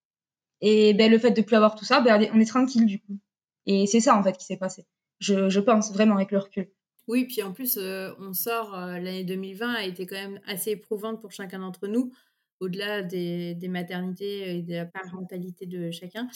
[0.61, 3.19] Et ben le fait de plus avoir tout ça ben on est tranquille du coup.
[3.65, 4.85] Et c'est ça en fait qui s'est passé.
[5.19, 6.69] Je, je pense vraiment avec le recul
[7.07, 10.71] oui, puis en plus, euh, on sort, euh, l'année 2020 a été quand même assez
[10.71, 12.13] éprouvante pour chacun d'entre nous,
[12.61, 16.29] au-delà des, maternités et de la parentalité de chacun.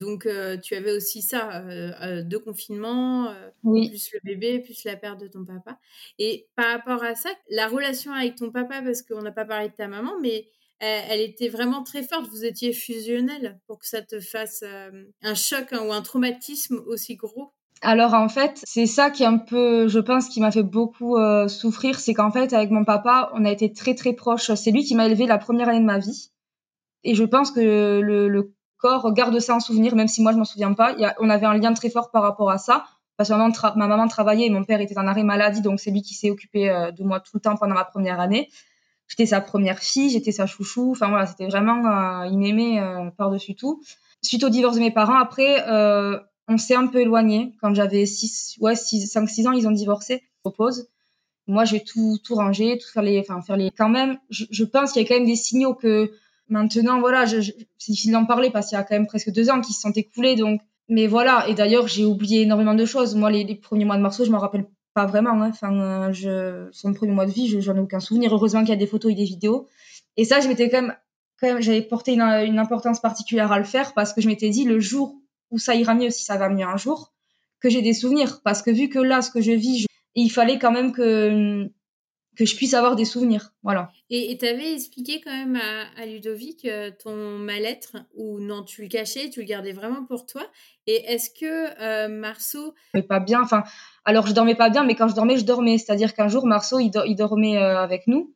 [0.00, 1.62] Donc, euh, tu avais aussi ça,
[2.22, 5.78] deux confinements, plus le bébé, plus la perte de ton papa.
[6.18, 9.68] Et par rapport à ça, la relation avec ton papa, parce qu'on n'a pas parlé
[9.68, 10.48] de ta maman, mais
[10.80, 12.28] elle, était vraiment très forte.
[12.28, 14.64] Vous étiez fusionnel pour que ça te fasse
[15.22, 17.52] un choc hein, ou un traumatisme aussi gros
[17.84, 21.16] alors en fait, c'est ça qui est un peu, je pense, qui m'a fait beaucoup
[21.16, 24.52] euh, souffrir, c'est qu'en fait, avec mon papa, on a été très très proches.
[24.54, 26.30] C'est lui qui m'a élevé la première année de ma vie,
[27.04, 30.44] et je pense que le, corps garde ça en souvenir, même si moi je m'en
[30.44, 30.94] souviens pas.
[31.18, 32.84] on avait un lien très fort par rapport à ça.
[33.16, 33.34] parce que
[33.78, 36.30] ma maman, travaillait et mon père était en arrêt maladie, donc c'est lui qui s'est
[36.30, 38.50] occupé euh, de moi tout le temps pendant ma première année.
[39.08, 40.90] J'étais sa première fille, j'étais sa chouchou.
[40.90, 43.82] Enfin voilà, c'était vraiment, euh, il m'aimait euh, par-dessus tout.
[44.22, 45.62] Suite au divorce de mes parents, après,
[46.48, 47.52] on s'est un peu éloigné.
[47.60, 50.22] Quand j'avais 6, ouais, 5, 6 ans, ils ont divorcé.
[50.22, 50.88] Je propose.
[51.46, 54.92] Moi, j'ai tout, tout rangé, tout faire les, enfin, faire les, quand même, je, pense
[54.92, 56.10] qu'il y a quand même des signaux que
[56.48, 59.60] maintenant, voilà, c'est difficile d'en parler parce qu'il y a quand même presque deux ans
[59.60, 63.14] qui se sont écoulés, donc mais voilà, et d'ailleurs, j'ai oublié énormément de choses.
[63.14, 65.42] Moi, les, premiers mois de Marceau, je m'en rappelle pas vraiment.
[65.42, 65.50] Hein.
[65.50, 68.34] Enfin, je, son premier mois de vie, je n'en ai aucun souvenir.
[68.34, 69.68] Heureusement qu'il y a des photos et des vidéos.
[70.16, 70.94] Et ça, je m'étais quand même,
[71.40, 74.50] quand même j'avais porté une, une, importance particulière à le faire parce que je m'étais
[74.50, 75.16] dit, le jour
[75.50, 77.12] où ça ira mieux, si ça va mieux un jour,
[77.60, 78.40] que j'ai des souvenirs.
[78.42, 81.68] Parce que vu que là, ce que je vis, il fallait quand même que,
[82.36, 83.52] que je puisse avoir des souvenirs.
[83.62, 83.90] Voilà.
[84.10, 85.56] Et tu avais expliqué quand même
[85.96, 90.26] à, Ludovic euh, ton mal-être ou non, tu le cachais, tu le gardais vraiment pour
[90.26, 90.46] toi.
[90.86, 92.74] Et est-ce que euh, Marceau.
[92.92, 93.42] Mais pas bien.
[93.42, 93.64] Enfin,
[94.04, 95.78] alors je dormais pas bien, mais quand je dormais, je dormais.
[95.78, 98.34] C'est-à-dire qu'un jour, Marceau, il, il dormait euh, avec nous.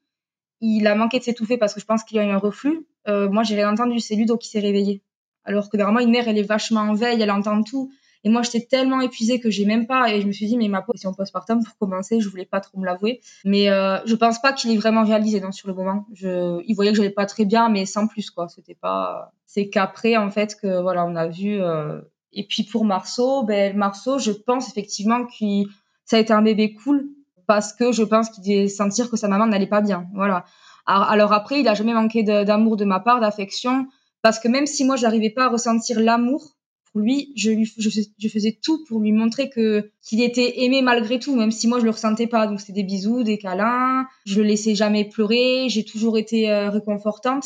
[0.60, 2.86] Il a manqué de s'étouffer parce que je pense qu'il y a eu un reflux.
[3.06, 4.00] moi, j'ai rien entendu.
[4.00, 5.02] C'est Ludo qui s'est réveillé.
[5.48, 7.90] Alors que normalement, une mère, elle est vachement en veille, elle entend tout.
[8.22, 10.12] Et moi, j'étais tellement épuisée que j'ai même pas.
[10.12, 12.78] Et je me suis dit, mais ma position postpartum, pour commencer, je voulais pas trop
[12.78, 13.20] me l'avouer.
[13.46, 16.06] Mais euh, je pense pas qu'il ait vraiment réalisé non, sur le moment.
[16.12, 18.48] Je, il voyait que j'allais pas très bien, mais sans plus, quoi.
[18.48, 19.32] C'était pas.
[19.46, 21.61] C'est qu'après, en fait, que voilà, on a vu.
[21.61, 22.00] Euh...
[22.34, 25.70] Et puis pour Marceau, ben, Marceau, je pense effectivement que
[26.04, 27.08] ça a été un bébé cool
[27.46, 30.06] parce que je pense qu'il devait sentir que sa maman n'allait pas bien.
[30.12, 30.44] Voilà.
[30.84, 33.87] Alors après, il a jamais manqué d'amour de ma part, d'affection,
[34.22, 36.57] parce que même si moi, j'arrivais pas à ressentir l'amour
[36.92, 41.18] pour lui, je, lui je, faisais tout pour lui montrer que qu'il était aimé malgré
[41.18, 42.46] tout, même si moi je le ressentais pas.
[42.46, 44.07] Donc c'était des bisous, des câlins.
[44.24, 45.66] Je le laissais jamais pleurer.
[45.68, 47.44] J'ai toujours été euh, réconfortante.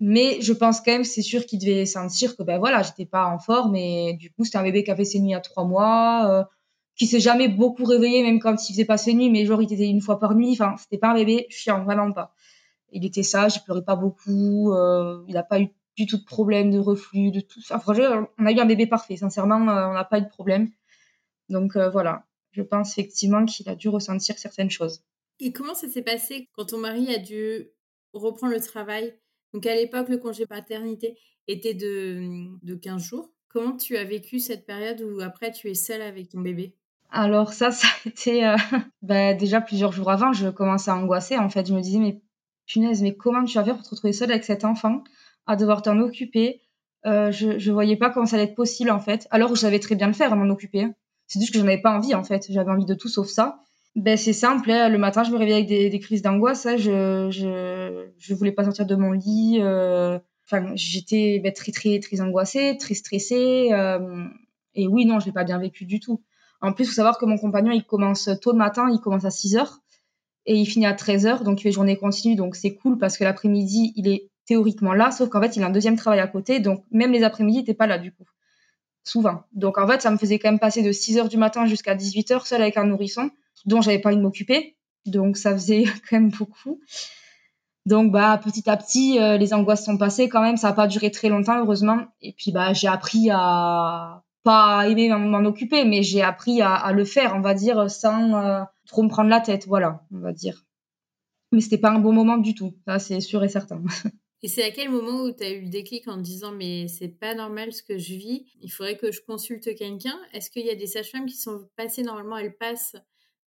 [0.00, 3.26] Mais je pense quand même, c'est sûr qu'il devait sentir que ben voilà, j'étais pas
[3.26, 3.74] en forme.
[3.76, 6.44] Et du coup, c'était un bébé qui avait ses nuits à trois mois, euh,
[6.96, 9.72] qui s'est jamais beaucoup réveillé, même quand il faisait pas ses nuits, mais genre il
[9.72, 10.52] était une fois par nuit.
[10.52, 12.32] Enfin, c'était pas un bébé chiant, vraiment pas.
[12.92, 14.72] Il était sage, il pleurait pas beaucoup.
[14.72, 17.58] Euh, il a pas eu du tout de problème de reflux, de tout.
[17.58, 19.16] Enfin, franchement, on a eu un bébé parfait.
[19.16, 20.70] Sincèrement, euh, on n'a pas eu de problème.
[21.48, 25.02] Donc euh, voilà, je pense effectivement qu'il a dû ressentir certaines choses.
[25.40, 27.66] Et comment ça s'est passé quand ton mari a dû
[28.12, 29.12] reprendre le travail?
[29.52, 33.32] Donc à l'époque, le congé paternité était de, de 15 jours.
[33.48, 36.76] Comment tu as vécu cette période où après tu es seule avec ton bébé?
[37.10, 38.56] Alors ça, ça a été euh,
[39.02, 41.36] bah, déjà plusieurs jours avant, je commençais à angoisser.
[41.38, 42.20] En fait, je me disais, mais
[42.66, 45.02] punaise, mais comment tu vas faire pour te retrouver seule avec cet enfant?
[45.48, 46.60] À devoir t'en occuper.
[47.06, 49.26] Euh, je, je voyais pas comment ça allait être possible en fait.
[49.30, 50.86] Alors je savais très bien le faire à m'en occuper.
[51.26, 52.46] C'est juste que j'en avais pas envie en fait.
[52.50, 53.60] J'avais envie de tout sauf ça.
[53.96, 54.70] Ben c'est simple.
[54.70, 54.88] Hein.
[54.88, 56.66] Le matin, je me réveillais avec des, des crises d'angoisse.
[56.66, 56.76] Hein.
[56.76, 59.58] Je, je je voulais pas sortir de mon lit.
[59.60, 60.18] Euh...
[60.44, 63.70] Enfin, j'étais ben, très très très angoissée, très stressée.
[63.72, 64.24] Euh...
[64.74, 66.22] Et oui, non, je l'ai pas bien vécu du tout.
[66.60, 68.88] En plus, faut savoir que mon compagnon, il commence tôt le matin.
[68.92, 69.80] Il commence à 6 heures
[70.46, 71.44] et il finit à 13 heures.
[71.44, 72.36] Donc il fait journée continue.
[72.36, 75.66] Donc c'est cool parce que l'après-midi, il est théoriquement là, sauf qu'en fait, il a
[75.66, 78.24] un deuxième travail à côté, donc même les après-midi, n'était pas là du coup.
[79.04, 79.44] Souvent.
[79.52, 81.94] Donc en fait, ça me faisait quand même passer de 6 heures du matin jusqu'à
[81.94, 83.30] 18 heures seule avec un nourrisson,
[83.66, 84.76] dont j'avais pas envie de m'occuper.
[85.06, 86.80] Donc ça faisait quand même beaucoup.
[87.84, 90.56] Donc bah petit à petit, euh, les angoisses sont passées quand même.
[90.56, 92.06] Ça n'a pas duré très longtemps, heureusement.
[92.22, 97.04] Et puis bah j'ai appris à pas aimer m'en occuper, mais j'ai appris à, le
[97.04, 99.66] faire, on va dire, sans euh, trop me prendre la tête.
[99.66, 100.64] Voilà, on va dire.
[101.52, 102.74] Mais c'était pas un bon moment du tout.
[102.86, 103.82] Ça, c'est sûr et certain.
[104.42, 106.86] Et c'est à quel moment où tu as eu le déclic en te disant mais
[106.86, 110.16] c'est pas normal ce que je vis, il faudrait que je consulte quelqu'un?
[110.32, 112.96] Est-ce qu'il y a des sages-femmes qui sont passées normalement, elles passent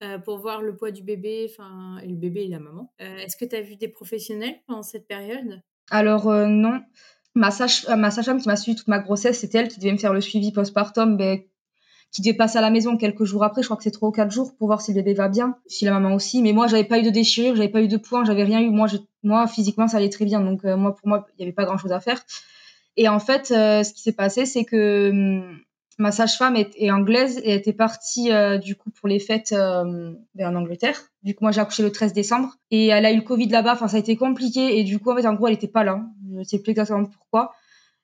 [0.03, 2.93] euh, pour voir le poids du bébé, enfin le bébé et la maman?
[3.03, 5.61] Euh, est-ce que tu as vu des professionnels pendant cette période?
[5.91, 6.81] Alors euh, non.
[7.35, 10.21] Ma sage-femme qui m'a suivi toute ma grossesse, c'était elle qui devait me faire le
[10.21, 11.41] suivi postpartum ben,
[12.11, 14.13] qui devait passer à la maison quelques jours après, je crois que c'est trois ou
[14.13, 16.43] quatre jours pour voir si le bébé va bien, si la maman aussi.
[16.43, 18.71] Mais moi, j'avais pas eu de déchirure, j'avais pas eu de points, j'avais rien eu.
[18.71, 20.41] Moi, je, moi, physiquement, ça allait très bien.
[20.41, 22.23] Donc, euh, moi, pour moi, il y avait pas grand chose à faire.
[22.97, 25.59] Et en fait, euh, ce qui s'est passé, c'est que hum,
[25.99, 30.55] ma sage-femme est, anglaise et était partie euh, du coup pour les fêtes ben, en
[30.55, 31.01] Angleterre.
[31.23, 33.73] Du coup, moi, j'ai accouché le 13 décembre et elle a eu le Covid là-bas.
[33.75, 35.85] Enfin, ça a été compliqué et du coup, en fait, en gros, elle était pas
[35.85, 36.01] là.
[36.37, 37.53] Je sais plus exactement pourquoi.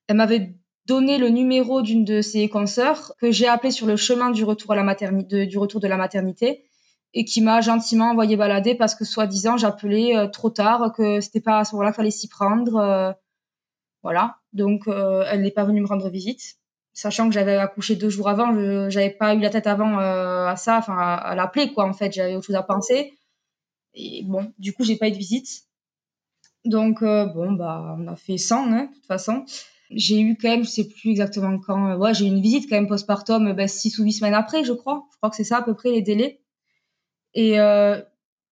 [0.09, 0.55] Elle m'avait
[0.87, 4.72] donné le numéro d'une de ses consoeurs que j'ai appelé sur le chemin du retour
[4.72, 4.94] à la
[5.46, 6.64] du retour de la maternité
[7.14, 11.40] et qui m'a gentiment envoyé balader parce que soi-disant j'appelais euh, trop tard, que c'était
[11.40, 12.77] pas à ce moment-là qu'il fallait s'y prendre.
[12.77, 13.12] Euh,
[14.03, 14.38] voilà.
[14.53, 16.57] Donc euh, elle n'est pas venue me rendre visite,
[16.92, 20.57] sachant que j'avais accouché deux jours avant, je j'avais pas eu la tête avant à
[20.57, 21.87] ça, enfin à, l'appeler quoi.
[21.87, 23.14] En fait, j'avais autre chose à penser.
[23.94, 25.62] Et bon, du coup j'ai pas eu de visite.
[26.64, 29.44] Donc bon bah on a fait 100 hein, de toute façon.
[29.90, 32.77] j'ai eu quand même, je sais plus exactement quand, ouais, j'ai eu une visite quand
[32.77, 35.05] même postpartum, ben, six ou huit semaines après, je crois.
[35.12, 36.43] Je crois que c'est ça à peu près les délais.
[37.35, 38.01] Et euh,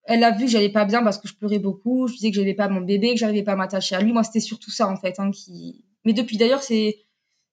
[0.05, 2.09] elle a vu que j'allais pas bien parce que je pleurais beaucoup.
[2.09, 4.12] Je disais que j'avais pas mon bébé, que j'arrivais pas à m'attacher à lui.
[4.12, 5.18] Moi, c'était surtout ça en fait.
[5.18, 5.85] Hein, qui...
[6.05, 6.99] Mais depuis d'ailleurs, c'est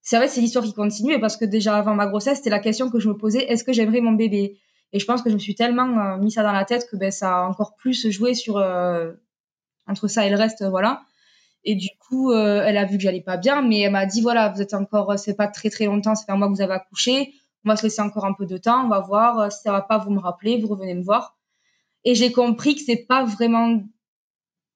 [0.02, 2.90] c'est vrai, c'est l'histoire qui continue parce que déjà avant ma grossesse, c'était la question
[2.90, 4.58] que je me posais est-ce que j'aimerais mon bébé?
[4.92, 6.96] Et je pense que je me suis tellement euh, mis ça dans la tête que
[6.96, 9.12] ben, ça a encore plus joué sur euh,
[9.88, 11.02] entre ça et le reste, voilà.
[11.64, 14.22] Et du coup, euh, elle a vu que j'allais pas bien, mais elle m'a dit
[14.22, 16.74] voilà, vous êtes encore, c'est pas très très longtemps, c'est un mois que vous avez
[16.74, 17.34] accouché.
[17.66, 19.52] On va se laisser encore un peu de temps, on va voir.
[19.52, 21.38] Si ça va pas, vous me rappelez, vous revenez me voir.
[22.06, 23.82] Et j'ai compris que c'est pas vraiment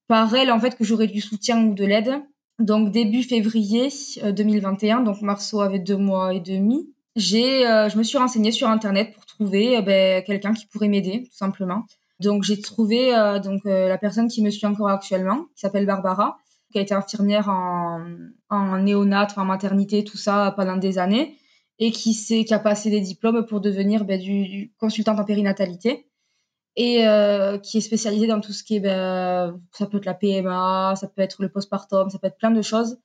[0.08, 2.22] par elle en fait que j'aurais du soutien ou de l'aide.
[2.60, 3.90] Donc début février
[4.24, 6.94] 2021, euh, donc Marceau avait deux mois et demi.
[7.16, 10.88] J'ai, euh, je me suis renseignée sur internet pour trouver euh, ben, quelqu'un qui pourrait
[10.88, 11.86] m'aider tout simplement.
[12.20, 13.12] Donc j'ai trouvé
[13.44, 16.38] donc la personne qui me suit encore actuellement, qui s'appelle Barbara,
[16.72, 18.06] qui a été infirmière en,
[18.50, 21.36] en néonat, en maternité, tout ça pendant des années,
[21.80, 26.08] et qui, qui a passé des diplômes pour devenir ben, du, du consultante en périnatalité
[26.76, 30.14] et euh, qui est spécialisée dans tout ce qui est, ben, ça peut être la
[30.14, 32.98] PMA, ça peut être le postpartum, ça peut être plein de choses.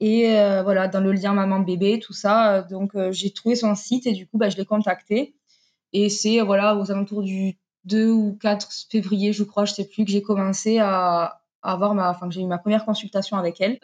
[0.00, 2.62] Et euh, voilà, dans le lien maman-bébé, tout ça.
[2.62, 5.36] Donc, euh, j'ai trouvé son site et du coup, ben, je l'ai contacté.
[5.92, 10.04] Et c'est voilà, aux alentours du 2 ou 4 février, je crois, je sais plus,
[10.04, 13.78] que j'ai commencé à, avoir ma, enfin, j'ai eu ma première consultation avec elle.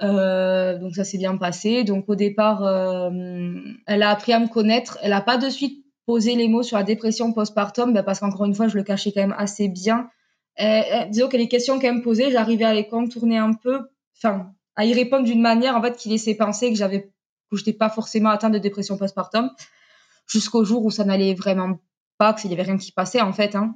[0.80, 1.84] donc, ça s'est bien passé.
[1.84, 2.62] Donc, au départ,
[3.86, 4.98] elle a appris à me connaître.
[5.02, 8.44] Elle n'a pas de suite poser les mots sur la dépression postpartum, bah, parce qu'encore
[8.44, 10.10] une fois, je le cachais quand même assez bien.
[11.08, 14.84] disons que les questions qu'elle me posait, j'arrivais à les contourner un peu, enfin, à
[14.84, 17.12] y répondre d'une manière en fait qui laissait penser que j'avais
[17.50, 19.50] que je n'étais pas forcément atteinte de dépression postpartum,
[20.26, 21.78] jusqu'au jour où ça n'allait vraiment
[22.16, 23.74] pas, qu'il n'y avait rien qui passait en fait, hein.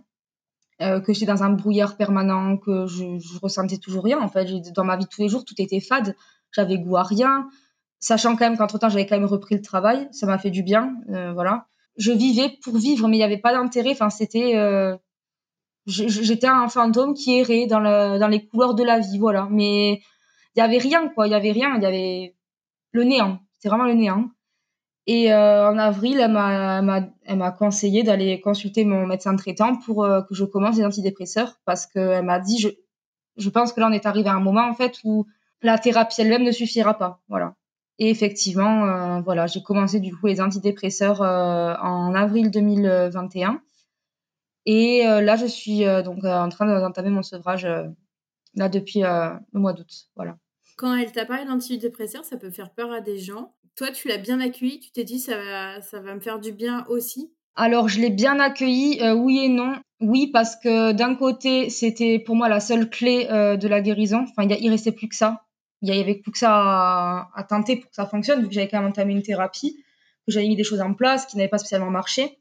[0.83, 3.05] Euh, que j'étais dans un brouillard permanent, que je,
[3.41, 4.47] ressentais toujours rien en fait.
[4.75, 6.17] Dans ma vie de tous les jours, tout était fade,
[6.53, 7.49] j'avais goût à rien,
[8.01, 10.63] sachant quand même qu'entre temps j'avais quand même repris le travail, ça m'a fait du
[10.63, 13.93] bien, euh, voilà je vivais pour vivre, mais il n'y avait pas d'intérêt.
[13.93, 14.97] Enfin, c'était, euh,
[15.87, 19.49] j'étais un fantôme qui errait dans, le, dans les couloirs de la vie, voilà.
[19.51, 20.03] Mais
[20.57, 21.27] il y avait rien, quoi.
[21.27, 21.77] Il y avait rien.
[21.77, 22.37] Il y avait
[22.93, 23.39] le néant.
[23.53, 24.29] C'était vraiment le néant.
[25.07, 30.35] Et euh, en avril, elle m'a, conseillé d'aller consulter mon médecin traitant pour euh, que
[30.35, 32.69] je commence les antidépresseurs parce qu'elle m'a dit, je,
[33.37, 35.27] je pense que là, on est arrivé à un moment, en fait, où
[35.62, 37.21] la thérapie elle-même ne suffira pas.
[37.29, 37.55] Voilà.
[37.99, 43.61] Et effectivement, euh, voilà, j'ai commencé du coup les antidépresseurs euh, en avril 2021.
[44.67, 47.67] Et euh, là, je suis donc en train d'entamer mon sevrage
[48.55, 50.09] là depuis le mois d'août.
[50.17, 50.38] Voilà.
[50.77, 53.55] Quand elle t'a parlé d'antidépresseurs, ça peut faire peur à des gens.
[53.77, 54.81] Toi, tu l'as bien accueilli.
[54.81, 57.33] Tu t'es dit ça va, ça va me faire du bien aussi?
[57.57, 59.77] Alors, je l'ai bien accueilli, oui et non.
[60.01, 64.27] Oui, parce que d'un côté, c'était pour moi la seule clé de la guérison.
[64.29, 65.45] Enfin, il, il restait plus que ça
[65.93, 68.69] il y avait plus que ça à, tenter pour que ça fonctionne, vu que j'avais
[68.69, 69.77] quand même entamé une thérapie,
[70.27, 72.39] que j'avais mis des choses en place qui n'avaient pas spécialement marché.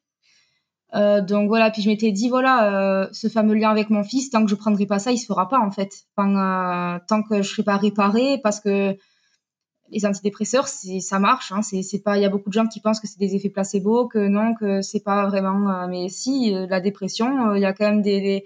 [0.96, 4.30] Euh, donc voilà, puis je m'étais dit, voilà, euh, ce fameux lien avec mon fils,
[4.30, 5.92] tant que je prendrai pas ça, il se fera pas en fait.
[6.20, 8.96] Euh, tant que je serai pas réparée, parce que
[9.90, 11.52] les antidépresseurs, ça marche.
[11.52, 13.50] Hein, c'est pas, il y a beaucoup de gens qui pensent que c'est des effets
[13.50, 15.88] placebo, que non, que c'est pas vraiment.
[15.88, 18.46] mais si, la dépression, il y a quand même des,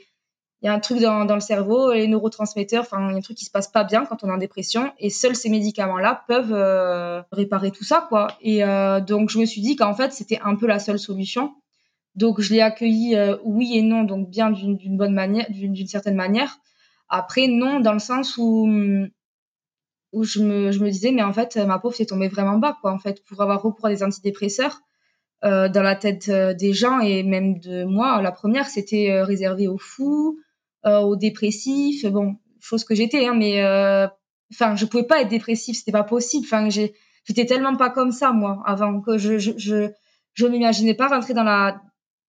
[0.62, 3.18] il y a un truc dans, dans, le cerveau, les neurotransmetteurs, enfin, il y a
[3.18, 5.50] un truc qui se passe pas bien quand on est en dépression, et seuls ces
[5.50, 8.30] médicaments-là peuvent euh, réparer tout ça, quoi.
[8.42, 11.54] Et euh, donc, je me suis dit qu'en fait, c'était un peu la seule solution.
[12.16, 16.16] Donc, je l'ai accueilli euh, oui et non, donc bien d'une bonne manière, d'une certaine
[16.16, 16.58] manière.
[17.08, 18.68] Après, non, dans le sens où
[20.18, 23.00] où je me, disais, mais en fait, ma pauvre, c'est tombée vraiment bas, quoi, en
[23.00, 24.82] fait, pour avoir recours à des antidépresseurs.
[25.44, 30.40] dans la tête des gens et même de moi, la première, c'était réservé aux fous,
[30.88, 32.06] euh, aux dépressifs.
[32.06, 34.08] Bon, chose que j'étais, hein, mais euh,
[34.54, 36.46] enfin, je pouvais pas être dépressif, c'était pas possible.
[36.46, 39.90] Enfin, j'étais tellement pas comme ça moi avant que je je je,
[40.34, 41.82] je m'imaginais pas rentrer dans la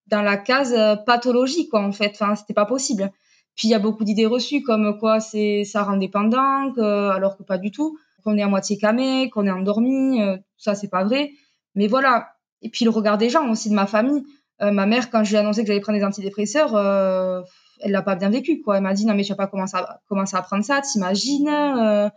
[0.07, 2.13] dans la case euh, pathologie quoi en fait.
[2.15, 3.13] Enfin, c'était pas possible.
[3.59, 7.37] Puis il y a beaucoup d'idées reçues comme quoi c'est ça rend dépendant, que, alors
[7.37, 7.99] que pas du tout.
[8.25, 10.21] Qu'on est à moitié camé, qu'on est endormi,
[10.57, 11.33] ça c'est pas vrai.
[11.75, 12.31] Mais voilà.
[12.63, 14.25] Et puis le regard des gens aussi de ma famille.
[14.61, 17.43] ma mère, quand je lui ai annoncé que j'allais prendre des antidépresseurs, euh,
[17.81, 19.77] elle l'a pas bien vécu quoi elle m'a dit non mais tu vas pas commencer
[19.77, 22.09] à commencer à prendre ça t'imagines euh,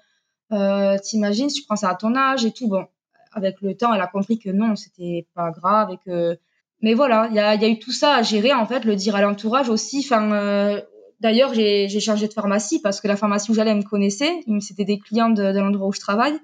[0.52, 2.86] euh, t'imagines tu prends ça à ton âge et tout bon
[3.34, 6.38] avec le temps elle a compris que non c'était pas grave et que
[6.82, 8.96] mais voilà il y a, y a, eu tout ça à gérer en fait le
[8.96, 10.82] dire à l'entourage aussi enfin euh,
[11.22, 15.00] d'ailleurs j'ai changé de pharmacie parce que la pharmacie où j'allais me connaissait c'était des
[15.00, 16.38] clients de, l'endroit où je travaille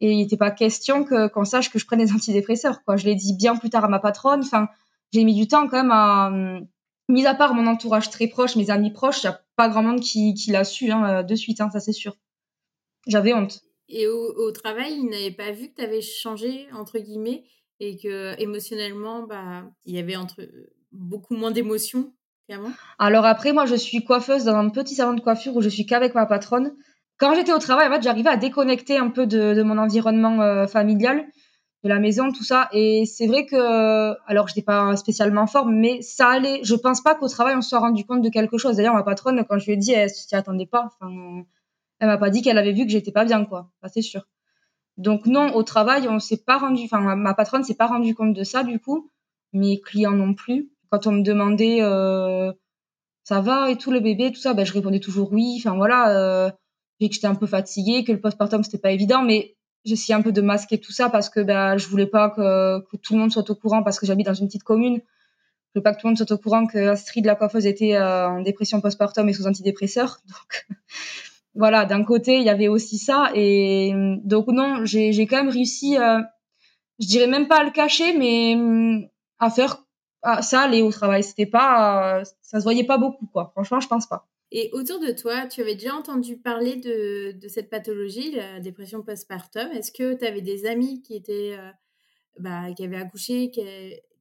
[0.00, 3.14] et il n'était pas question que qu'on sache que je prenne des antidépresseurs je l'ai
[3.14, 4.68] dit bien plus tard à ma patronne enfin
[5.12, 6.30] j'ai mis du temps quand même à
[7.10, 9.82] mis à part mon entourage très proche, mes amis proches, il n'y a pas grand
[9.82, 12.16] monde qui, l'a su hein, euh, de suite, hein, ça c'est sûr.
[13.06, 13.60] J'avais honte.
[13.88, 17.42] Et au, travail, ils n'avaient pas vu que tu avais changé, entre guillemets,
[17.80, 20.48] et que émotionnellement, bah, il y avait entre,
[20.92, 22.14] beaucoup moins d'émotions,
[22.98, 25.86] Alors après, moi, je suis coiffeuse dans un petit salon de coiffure où je suis
[25.86, 26.72] qu'avec ma patronne.
[27.18, 30.66] Quand j'étais au travail, en fait, j'arrivais à déconnecter un peu de, mon environnement euh,
[30.66, 31.26] familial,
[31.84, 32.68] de la maison, tout ça.
[32.72, 36.60] Et c'est vrai que, alors, je n'étais pas spécialement forme, mais ça allait.
[36.62, 38.76] Je pense pas qu'au travail, on se soit rendu compte de quelque chose.
[38.76, 40.86] D'ailleurs, ma patronne, quand je lui ai dit, elle s'y attendait pas.
[40.86, 41.44] Enfin,
[42.00, 43.70] elle m'a pas dit qu'elle avait vu que j'étais pas bien, quoi.
[43.92, 44.26] c'est sûr.
[44.96, 48.34] Donc non, au travail, on s'est pas rendu, enfin ma patronne s'est pas rendu compte
[48.34, 49.08] de ça du coup,
[49.52, 50.70] mes clients non plus.
[50.90, 52.52] Quand on me demandait euh,
[53.24, 55.56] ça va et tout le bébé, tout ça, ben je répondais toujours oui.
[55.58, 56.50] Enfin voilà, euh,
[57.00, 60.32] que j'étais un peu fatiguée, que le postpartum c'était pas évident, mais j'essayais un peu
[60.32, 63.48] de masquer tout ça parce que ben je voulais pas que, tout le monde soit
[63.48, 64.96] au courant parce que j'habite dans une petite commune.
[64.96, 67.94] Je voulais pas que tout le monde soit au courant que Astrid la coiffeuse était
[67.94, 70.18] euh, en dépression postpartum et sous antidépresseurs.
[70.26, 70.66] Donc
[71.54, 73.30] voilà, d'un côté, il y avait aussi ça.
[73.34, 73.92] Et
[74.24, 79.50] donc, non, j'ai quand même réussi, je dirais même pas à le cacher, mais à
[79.50, 79.84] faire
[80.22, 81.22] ça aller au travail.
[81.22, 83.50] C'était pas, ça se voyait pas beaucoup, quoi.
[83.54, 84.28] Franchement, je pense pas.
[84.52, 89.02] Et autour de toi, tu avais déjà entendu parler de, de cette pathologie, la dépression
[89.02, 89.68] postpartum.
[89.72, 91.70] Est-ce que tu avais des amis qui étaient, euh,
[92.40, 93.62] bah, qui avaient accouché, qui,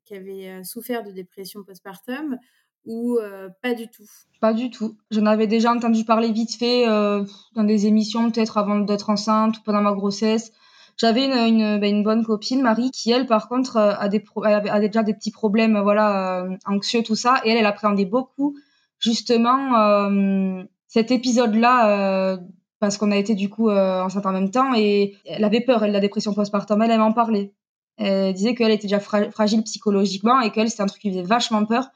[0.06, 2.38] qui avaient euh, souffert de dépression postpartum
[2.86, 4.06] ou euh, pas du tout?
[4.40, 4.98] Pas du tout.
[5.10, 7.24] J'en avais déjà entendu parler vite fait euh,
[7.56, 10.52] dans des émissions, peut-être avant d'être enceinte ou pendant ma grossesse.
[11.00, 15.32] J'avais ben, une, bonne copine, Marie, qui elle, par contre, euh, a, déjà des petits
[15.32, 18.58] problèmes, voilà, anxieux, tout ça, et elle, elle appréhendait beaucoup,
[19.00, 22.38] justement, cet épisode-là,
[22.80, 25.94] parce qu'on a été du coup enceinte en même temps, et elle avait peur, elle,
[25.94, 27.54] la dépression postpartum, elle, elle m'en parlait.
[27.98, 31.66] Elle disait qu'elle était déjà fragile psychologiquement et qu'elle, c'était un truc qui faisait vachement
[31.66, 31.90] peur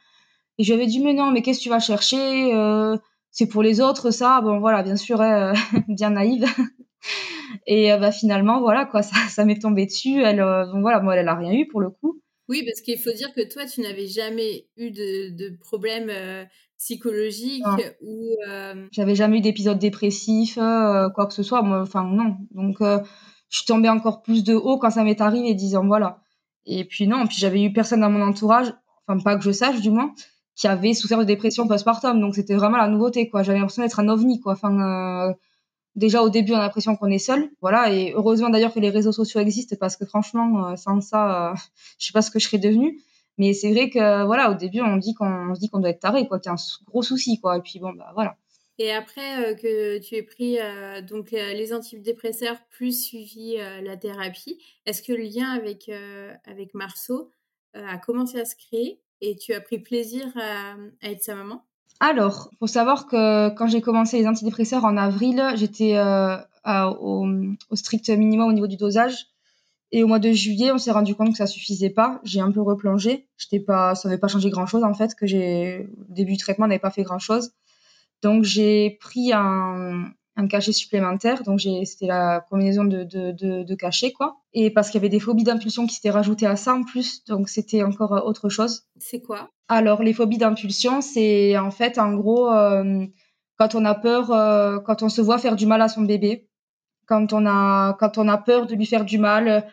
[0.58, 2.98] et je lui avais dit, mais non, mais qu'est-ce que tu vas chercher euh,
[3.32, 4.42] C'est pour les autres, ça?
[4.42, 5.54] Bon, voilà, bien sûr, hein,
[5.88, 6.46] bien naïve.
[7.68, 10.22] Et euh, bah, finalement, voilà, quoi, ça, ça m'est tombé dessus.
[10.22, 12.20] Elle, euh, donc voilà, moi, elle n'a rien eu pour le coup.
[12.50, 16.12] Oui, parce qu'il faut dire que toi, tu n'avais jamais eu de, de problème
[16.78, 17.64] psychologique
[18.02, 18.36] ou.
[18.92, 21.64] J'avais jamais eu d'épisode dépressif, quoi que ce soit.
[21.64, 22.36] Enfin, non.
[22.52, 22.80] Donc,
[23.54, 26.20] je suis tombée encore plus de haut quand ça m'est arrivé, disant voilà.
[26.66, 28.74] Et puis non, puis j'avais eu personne dans mon entourage,
[29.08, 30.14] enfin pas que je sache du moins,
[30.56, 32.20] qui avait souffert de dépression postpartum.
[32.20, 33.44] Donc c'était vraiment la nouveauté, quoi.
[33.44, 34.54] J'avais l'impression d'être un ovni, quoi.
[34.54, 35.34] Enfin, euh,
[35.96, 37.92] déjà au début, on a l'impression qu'on est seul, voilà.
[37.92, 41.56] Et heureusement d'ailleurs que les réseaux sociaux existent parce que franchement, euh, sans ça, euh,
[42.00, 43.00] je sais pas ce que je serais devenue.
[43.38, 45.16] Mais c'est vrai que voilà, au début, on dit
[45.60, 47.58] dit qu'on doit être taré, quoi, qu'il y un gros souci, quoi.
[47.58, 48.38] Et puis bon, bah voilà.
[48.78, 50.58] Et après que tu aies pris
[51.08, 55.90] donc les antidépresseurs plus suivi la thérapie, est-ce que le lien avec
[56.46, 57.32] avec Marceau
[57.74, 61.66] a commencé à se créer et tu as pris plaisir à, être sa maman?
[62.06, 66.36] Alors, faut savoir que quand j'ai commencé les antidépresseurs en avril, j'étais euh,
[67.00, 67.26] au,
[67.76, 69.28] strict minimum au niveau du dosage.
[69.94, 72.20] Et au mois de juillet, on s'est rendu compte que ça suffisait pas.
[72.26, 73.30] J'ai un peu replongé.
[73.38, 75.16] J'étais pas, ça n'avait pas changé grand chose en fait.
[75.16, 77.54] Que j'ai début du traitement n'avait pas fait grand chose.
[78.22, 81.44] Donc j'ai pris un, un cachet supplémentaire.
[81.44, 84.38] Donc c'était la combinaison de, de, de, de cachets, quoi.
[84.54, 87.24] Et parce qu'il y avait des phobies d'impulsion qui s'étaient rajoutées à ça en plus,
[87.26, 88.84] donc c'était encore euh, autre chose.
[88.98, 89.50] C'est quoi?
[89.68, 93.06] Alors les phobies d'impulsion, c'est en fait en gros euh,
[93.58, 96.50] quand on a peur, euh, quand on se voit faire du mal à son bébé,
[97.08, 99.66] quand on a quand on a peur de lui faire du mal.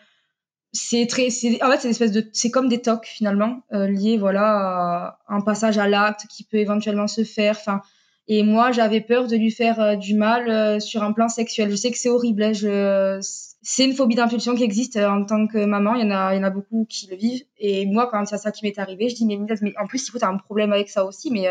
[0.72, 4.18] c'est très, c'est, en fait, c'est une espèce de, c'est comme des tocs finalement liés,
[4.18, 7.56] voilà, à un passage à l'acte qui peut éventuellement se faire.
[7.58, 7.82] Enfin,
[8.28, 11.70] et moi, j'avais peur de lui faire euh, du mal euh, sur un plan sexuel.
[11.70, 12.42] Je sais que c'est horrible.
[12.44, 13.20] Hein.
[13.62, 15.94] C'est une phobie d'impulsion qui existe euh, en tant que maman.
[15.94, 17.44] Il y en a, il y en a beaucoup qui le vivent.
[17.58, 20.10] Et moi, quand c'est ça qui m'est arrivé, je dis, mais, mais en plus, il
[20.12, 21.30] faut un problème avec ça aussi.
[21.30, 21.48] Mais.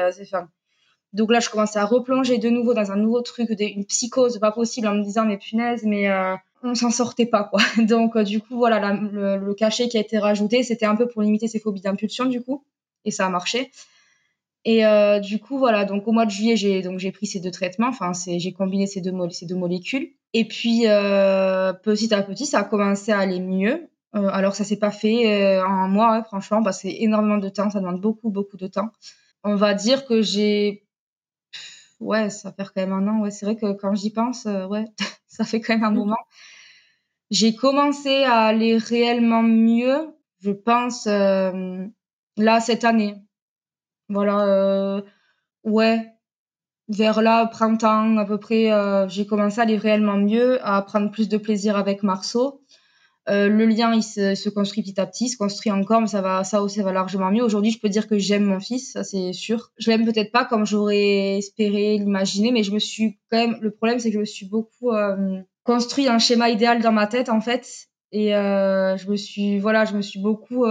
[1.11, 4.51] Donc là, je commençais à replonger de nouveau dans un nouveau truc, une psychose pas
[4.51, 6.07] possible, en me disant, mais punaise, mais
[6.61, 7.61] on s'en sortait pas, quoi.
[7.79, 11.23] Donc, du coup, voilà, le, le, cachet qui a été rajouté, c'était un peu pour
[11.23, 12.63] limiter ces phobies d'impulsion, du coup.
[13.05, 13.71] Et ça a marché.
[14.65, 17.39] Et euh, du coup, voilà, donc au mois de juillet, j'ai donc j'ai pris ces
[17.39, 20.09] deux traitements, enfin, j'ai combiné ces deux, ces deux molécules.
[20.33, 23.89] Et puis, euh, petit à petit, ça a commencé à aller mieux.
[24.15, 27.49] Euh, alors, ça s'est pas fait en un mois, hein, franchement, que c'est énormément de
[27.49, 28.89] temps, ça demande beaucoup, beaucoup de temps.
[29.43, 30.85] On va dire que j'ai.
[31.99, 33.21] Ouais, ça fait quand même un an.
[33.21, 34.85] Ouais, c'est vrai que quand j'y pense, ouais,
[35.27, 35.95] ça fait quand même un mmh.
[35.95, 36.17] moment.
[37.31, 40.09] J'ai commencé à aller réellement mieux,
[40.41, 43.15] je pense, là, cette année
[44.09, 45.01] voilà, euh,
[45.63, 46.05] ouais,
[46.87, 51.11] vers là, printemps à peu près, euh, j'ai commencé à aller réellement mieux, à prendre
[51.11, 52.61] plus de plaisir avec Marceau.
[53.29, 56.21] Euh, le lien, il se, construit petit à petit, il se construit encore, mais ça
[56.21, 57.43] va, ça aussi, va largement mieux.
[57.43, 59.71] Aujourd'hui, je peux dire que j'aime mon fils, ça c'est sûr.
[59.77, 63.57] Je l'aime peut-être pas comme j'aurais espéré l'imaginer, mais je me suis quand même.
[63.61, 64.91] Le problème, c'est que je me suis beaucoup
[65.69, 69.85] construit un schéma idéal dans ma tête en fait et euh, je me suis voilà
[69.85, 70.65] je me suis beaucoup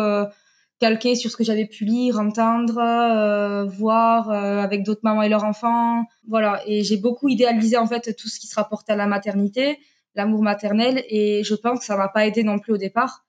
[0.78, 5.28] calquée sur ce que j'avais pu lire entendre euh, voir euh, avec d'autres mamans et
[5.28, 6.04] leurs enfants.
[6.26, 6.62] Voilà.
[6.66, 9.78] Et j'ai beaucoup idéalisé en fait tout ce qui se rapportait à la maternité
[10.14, 11.04] l'amour maternel.
[11.08, 13.24] Et je pense que ça m'a pas aidé non plus au départ.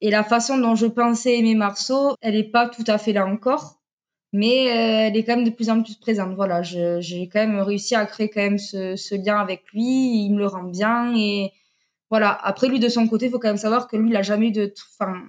[0.00, 3.26] Et la façon dont je pensais aimer Marceau elle est pas tout à fait là
[3.26, 3.80] encore.
[4.32, 6.34] Mais euh, elle est quand même de plus en plus présente.
[6.34, 10.24] Voilà, j'ai quand même réussi à créer quand même ce, ce, lien avec lui.
[10.24, 11.52] Il me le rend bien et
[12.10, 12.32] voilà.
[12.42, 14.48] Après lui de son côté, il faut quand même savoir que lui, il a jamais
[14.48, 14.74] eu de,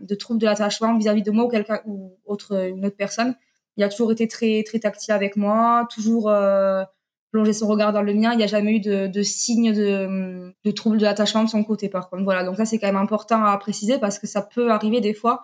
[0.01, 3.35] de trouble de l'attachement vis-à-vis de moi ou quelqu'un ou autre une autre personne.
[3.77, 6.83] Il a toujours été très très tactile avec moi, toujours euh,
[7.31, 8.33] plongé son regard dans le mien.
[8.33, 11.63] Il n'y a jamais eu de, de signe de, de trouble de l'attachement de son
[11.63, 11.87] côté.
[11.87, 12.43] Par contre, voilà.
[12.43, 15.43] Donc ça, c'est quand même important à préciser parce que ça peut arriver des fois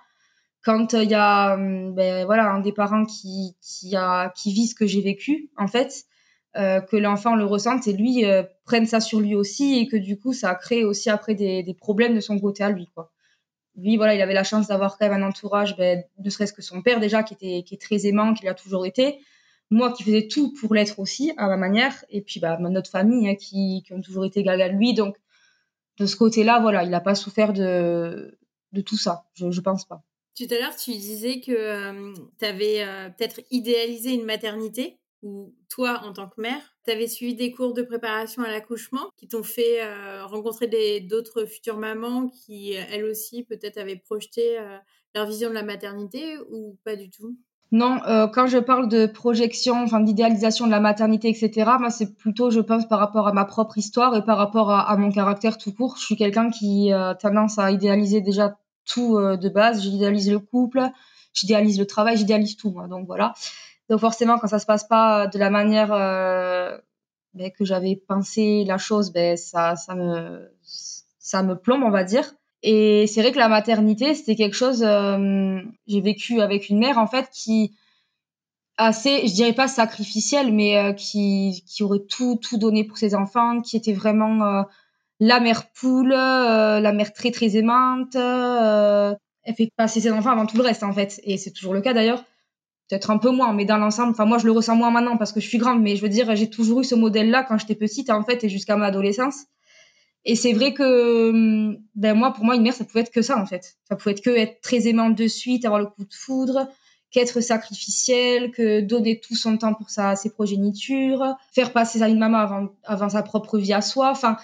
[0.64, 4.68] quand il y a hum, ben, voilà un des parents qui qui a qui vit
[4.68, 6.07] ce que j'ai vécu en fait
[6.58, 9.96] euh, que l'enfant le ressente et lui euh, prenne ça sur lui aussi et que
[9.96, 13.12] du coup ça crée aussi après des, problèmes de son côté à lui quoi.
[13.76, 16.64] Lui voilà il avait la chance d'avoir quand même un entourage ben, ne serait-ce que
[16.64, 19.20] son père déjà qui était qui est très aimant qui l'a toujours été.
[19.70, 21.94] Moi qui faisais tout pour l'être aussi à ma manière.
[22.10, 24.96] Et puis bah notre famille hein, qui, qui ont toujours été égal à lui.
[24.96, 25.16] Donc
[26.00, 28.40] de ce côté là voilà il n'a pas souffert de
[28.72, 29.26] de tout ça.
[29.36, 30.02] Je, je pense pas.
[30.36, 32.86] Tout à l'heure, tu disais que euh, tu avais
[33.18, 37.74] peut-être idéalisé une maternité, ou toi, en tant que mère, tu avais suivi des cours
[37.74, 40.68] de préparation à l'accouchement qui t'ont fait euh, rencontrer
[41.02, 44.58] d'autres futures mamans qui, elles aussi, peut-être avaient projeté
[45.16, 47.36] leur vision de la maternité, ou pas du tout?
[47.72, 48.00] Non,
[48.34, 52.62] quand je parle de projection, enfin d'idéalisation de la maternité, etc., moi c'est plutôt, je
[52.62, 55.74] pense, par rapport à ma propre histoire et par rapport à, à mon caractère tout
[55.74, 55.98] court.
[55.98, 58.58] Je suis quelqu'un qui a tendance à idéaliser déjà
[58.88, 59.82] tout euh, de base.
[59.84, 60.82] J'idéalise le couple,
[61.34, 62.88] j'idéalise le travail, j'idéalise tout, moi.
[62.88, 63.34] Donc voilà.
[63.90, 66.78] Donc forcément, quand ça se passe pas de la manière euh,
[67.34, 72.04] ben, que j'avais pensé la chose, ben ça, ça me, ça me plombe, on va
[72.04, 72.34] dire.
[72.64, 74.84] Et c'est vrai que la maternité, c'était quelque chose.
[74.84, 77.76] Euh, j'ai vécu avec une mère en fait qui
[78.78, 83.16] assez, je dirais pas sacrificielle, mais euh, qui, qui aurait tout, tout donné pour ses
[83.16, 84.64] enfants, qui était vraiment euh,
[85.20, 88.16] la mère poule, euh, la mère très très aimante.
[88.16, 89.14] Euh,
[89.44, 91.82] elle fait passer ses enfants avant tout le reste en fait, et c'est toujours le
[91.82, 92.24] cas d'ailleurs.
[92.90, 95.34] Peut-être un peu moins, mais dans l'ensemble, enfin moi je le ressens moins maintenant parce
[95.34, 97.76] que je suis grande, mais je veux dire j'ai toujours eu ce modèle-là quand j'étais
[97.76, 99.46] petite en fait et jusqu'à ma adolescence.
[100.24, 103.22] Et c'est vrai que hum, ben moi pour moi une mère ça pouvait être que
[103.22, 103.76] ça en fait.
[103.90, 106.68] Ça pouvait être que être très aimante de suite, avoir le coup de foudre,
[107.12, 112.20] qu'être sacrificielle, que donner tout son temps pour sa, ses progénitures, faire passer à une
[112.20, 114.10] maman avant, avant sa propre vie à soi.
[114.12, 114.38] Enfin,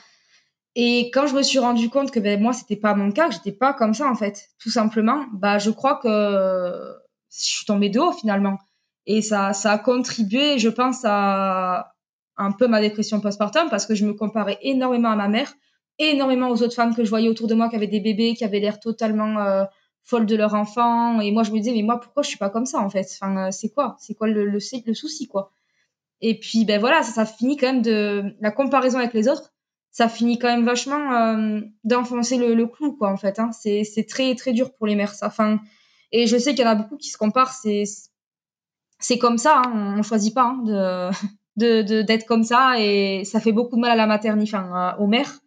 [0.76, 3.36] et quand je me suis rendu compte que ben, moi, c'était pas mon cas, que
[3.36, 6.96] j'étais pas comme ça, en fait, tout simplement, bah, je crois que
[7.36, 8.60] je suis tombée de haut, finalement.
[9.06, 11.94] Et ça, ça a contribué, je pense, à
[12.38, 15.54] un peu ma dépression postpartum parce que je me comparais énormément à ma mère,
[16.00, 18.44] énormément aux autres femmes que je voyais autour de moi qui avaient des bébés, qui
[18.44, 19.66] avaient l'air totalement euh,
[20.04, 21.20] folles de leur enfant.
[21.22, 23.08] Et moi, je me disais, mais moi, pourquoi je suis pas comme ça, en fait?
[23.22, 23.96] Enfin, euh, c'est quoi?
[24.00, 25.52] C'est quoi le, le, souci, quoi?
[26.22, 29.54] Et puis, ben voilà, ça, ça finit quand même de la comparaison avec les autres
[29.94, 33.38] ça finit quand même vachement euh, d'enfoncer le, le, clou, quoi, en fait.
[33.38, 33.52] Hein.
[33.54, 35.28] C'est très, très dur pour les mères, ça.
[35.28, 35.60] Enfin,
[36.14, 37.84] et je sais qu'il y en a beaucoup qui se comparent, c'est,
[39.00, 39.96] c'est comme ça, hein.
[39.98, 41.12] on choisit pas hein,
[41.58, 44.96] de, de, d'être comme ça, et ça fait beaucoup de mal à la maternité, enfin,
[45.00, 45.40] aux mères.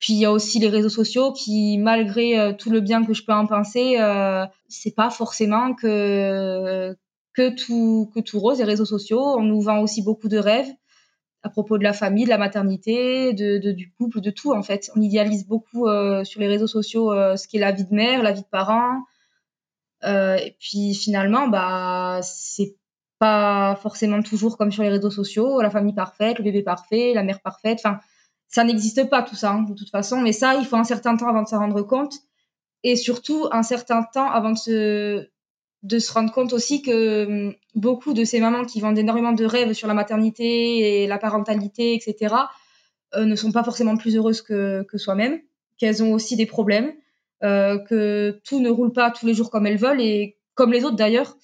[0.00, 3.14] Puis il y a aussi les réseaux sociaux qui, malgré euh, tout le bien que
[3.14, 6.96] je peux en penser, euh, c'est pas forcément que
[7.34, 9.20] que tout que tout rose les réseaux sociaux.
[9.20, 10.72] On nous vend aussi beaucoup de rêves
[11.42, 14.90] à propos de la famille, de la maternité, de, du couple, de tout en fait.
[14.96, 18.22] On idéalise beaucoup euh, sur les réseaux sociaux euh, ce qu'est la vie de mère,
[18.22, 19.00] la vie de parent.
[20.04, 22.76] Euh, et puis finalement, bah c'est
[23.18, 27.22] pas forcément toujours comme sur les réseaux sociaux, la famille parfaite, le bébé parfait, la
[27.22, 27.80] mère parfaite.
[27.84, 28.00] Enfin,
[28.48, 30.20] ça n'existe pas tout ça hein, de toute façon.
[30.20, 32.14] Mais ça, il faut un certain temps avant de s'en rendre compte
[32.82, 35.28] et surtout un certain temps avant de se
[35.82, 39.44] de se rendre compte aussi que hum, beaucoup de ces mamans qui vendent énormément de
[39.44, 42.34] rêves sur la maternité et la parentalité, etc.,
[43.14, 45.40] euh, ne sont pas forcément plus heureuses que, que soi-même,
[45.78, 46.92] qu'elles ont aussi des problèmes,
[47.42, 50.96] que tout ne roule pas tous les jours comme elles veulent et comme les autres
[50.96, 51.36] d'ailleurs.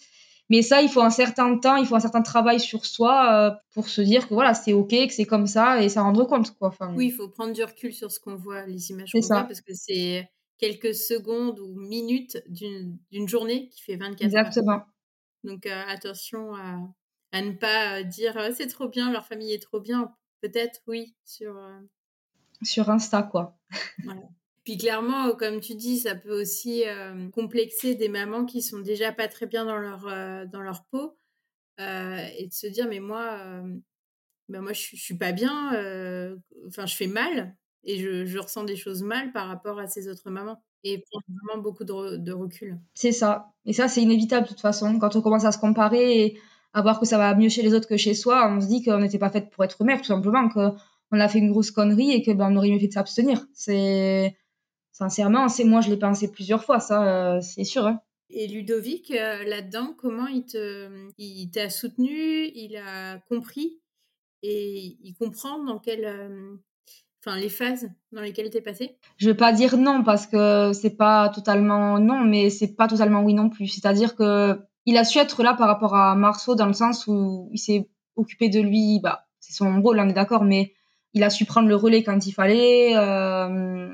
[0.49, 3.51] Mais ça, il faut un certain temps, il faut un certain travail sur soi euh,
[3.73, 6.57] pour se dire que voilà, c'est ok, que c'est comme ça et s'en rendre compte.
[6.57, 6.69] Quoi.
[6.69, 9.43] Enfin, oui, il faut prendre du recul sur ce qu'on voit, les images qu'on voit,
[9.43, 10.29] parce que c'est
[10.59, 14.73] quelques secondes ou minutes d'une journée qui fait 24 Exactement.
[14.73, 14.87] heures.
[15.43, 16.79] Donc euh, attention à,
[17.33, 20.15] à, ne pas euh, dire euh, c'est trop bien, leur famille est trop bien.
[20.43, 21.61] Peut-être oui sur
[22.63, 23.59] sur Insta quoi.
[24.05, 24.23] voilà.
[24.67, 26.83] Puis clairement, comme tu dis, ça peut aussi
[27.33, 30.05] complexer des mamans qui sont déjà pas très bien dans leur
[30.49, 31.17] dans leur peau
[31.79, 33.39] et de se dire mais moi
[34.49, 35.71] ben moi je, je suis pas bien,
[36.67, 37.57] enfin je fais mal
[37.87, 41.63] et je, ressens des choses mal par rapport à ces autres mamans et prendre vraiment
[41.63, 42.79] beaucoup de, recul.
[42.95, 43.53] C'est ça.
[43.65, 44.99] Et ça, c'est inévitable de toute façon.
[44.99, 46.39] Quand on commence à se comparer et
[46.75, 48.83] à voir que ça va mieux chez les autres que chez soi, on se dit
[48.83, 50.75] qu'on n'était pas faite pour être mère, tout simplement, qu'on
[51.13, 53.47] a fait une grosse connerie et que ben, on aurait mieux fait de s'abstenir.
[53.53, 54.37] C'est
[54.97, 57.87] sincèrement, c'est moi, je l'ai pensé plusieurs fois, ça, euh, c'est sûr.
[57.87, 58.01] Hein.
[58.31, 60.89] Et Ludovic, euh, là-dedans, comment il te,
[61.19, 63.79] il t'a soutenu, il a compris
[64.43, 66.57] et il comprend dans quelle, euh,
[67.21, 68.97] enfin, les phases dans lesquelles tu es passé?
[69.19, 73.23] Je vais pas dire non parce que c'est pas totalement non, mais c'est pas totalement
[73.23, 73.69] oui non plus.
[73.69, 77.51] C'est-à-dire que il a su être là par rapport à Marceau dans le sens où
[77.53, 80.73] il s'est occupé de lui, bah, c'est son rôle, on est d'accord, mais
[81.13, 82.97] il a su prendre le relais quand il fallait.
[82.97, 83.93] Euh,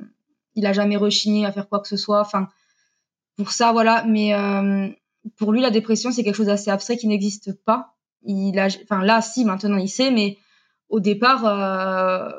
[0.55, 2.21] il a jamais rechigné à faire quoi que ce soit.
[2.21, 2.49] Enfin,
[3.37, 4.05] pour ça, voilà.
[4.07, 4.89] Mais euh,
[5.37, 7.95] pour lui, la dépression, c'est quelque chose d'assez abstrait qui n'existe pas.
[8.23, 10.39] Il a, enfin là, si maintenant il sait, mais
[10.89, 12.31] au départ, euh,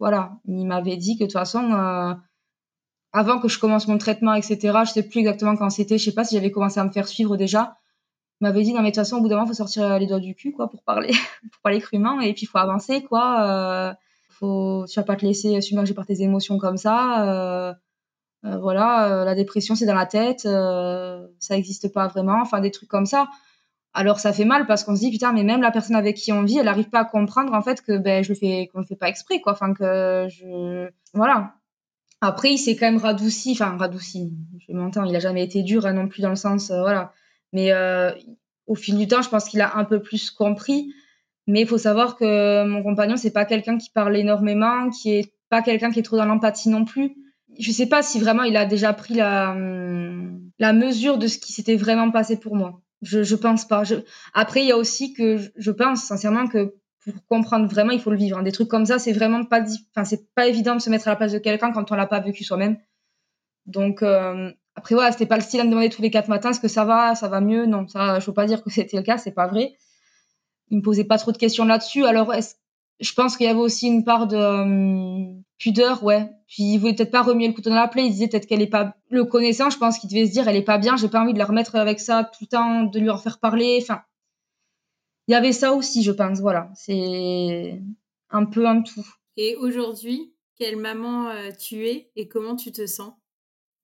[0.00, 2.14] voilà, il m'avait dit que de toute façon, euh,
[3.12, 6.14] avant que je commence mon traitement, etc., je sais plus exactement quand c'était, je sais
[6.14, 7.76] pas si j'avais commencé à me faire suivre déjà.
[8.40, 10.06] Il m'avait dit non mais de toute façon, au bout d'un moment, faut sortir les
[10.06, 11.12] doigts du cul, quoi, pour parler,
[11.52, 13.96] pour parler crûment, et puis il faut avancer, quoi.
[14.34, 17.74] Faut, tu vas pas te laisser submerger par tes émotions comme ça
[18.44, 22.60] euh, voilà, euh, la dépression c'est dans la tête, euh, ça n'existe pas vraiment, enfin
[22.60, 23.28] des trucs comme ça.
[23.94, 26.32] Alors ça fait mal parce qu'on se dit putain mais même la personne avec qui
[26.32, 28.80] on vit, elle n'arrive pas à comprendre en fait que ben je le fais qu'on
[28.80, 31.54] le fait pas exprès quoi, enfin que je voilà.
[32.20, 34.32] Après il s'est quand même radouci, enfin radouci,
[34.66, 37.12] je m'entends, il a jamais été dur hein, non plus dans le sens voilà.
[37.52, 37.72] Mais
[38.66, 40.92] au fil du temps, je pense qu'il a un peu plus compris.
[41.46, 45.32] Mais il faut savoir que mon compagnon c'est pas quelqu'un qui parle énormément, qui est
[45.50, 47.14] pas quelqu'un qui est trop dans l'empathie non plus
[47.58, 49.56] je sais pas si vraiment il a déjà pris la,
[50.58, 52.80] la mesure de ce qui s'était vraiment passé pour moi.
[53.02, 53.84] Je, pense pas.
[53.84, 53.96] Je...
[54.32, 56.74] Après, il y a aussi que je pense sincèrement que
[57.04, 58.42] pour comprendre vraiment, il faut le vivre.
[58.42, 59.62] Des trucs comme ça, c'est vraiment pas,
[59.94, 62.06] enfin, c'est pas évident de se mettre à la place de quelqu'un quand on l'a
[62.06, 62.78] pas vécu soi-même.
[63.66, 64.50] Donc, euh...
[64.74, 66.68] après, voilà, c'était pas le style à me demander tous les quatre matins est-ce que
[66.68, 67.66] ça va, ça va mieux?
[67.66, 69.74] Non, ça, je peux pas dire que c'était le cas, c'est pas vrai.
[70.74, 72.04] Il me posait pas trop de questions là-dessus.
[72.04, 72.34] Alors,
[72.98, 76.28] je pense qu'il y avait aussi une part de euh, pudeur, ouais.
[76.48, 78.06] Puis il voulait peut-être pas remuer le couteau dans la plaie.
[78.06, 79.70] Il disait peut-être qu'elle est pas le connaissant.
[79.70, 80.96] Je pense qu'il devait se dire elle est pas bien.
[80.96, 83.38] J'ai pas envie de la remettre avec ça tout le temps, de lui en faire
[83.38, 83.78] parler.
[83.80, 84.02] Enfin,
[85.28, 86.40] il y avait ça aussi, je pense.
[86.40, 87.80] Voilà, c'est
[88.30, 89.06] un peu un tout.
[89.36, 93.12] Et aujourd'hui, quelle maman euh, tu es et comment tu te sens?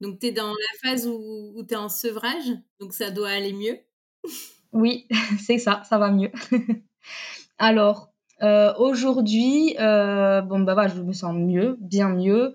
[0.00, 3.28] Donc tu es dans la phase où, où tu es en sevrage, donc ça doit
[3.28, 3.78] aller mieux?
[4.72, 5.06] oui,
[5.38, 6.30] c'est ça, ça va mieux.
[7.58, 8.10] Alors,
[8.42, 12.54] euh, aujourd'hui, euh, bon bah voilà, je me sens mieux, bien mieux.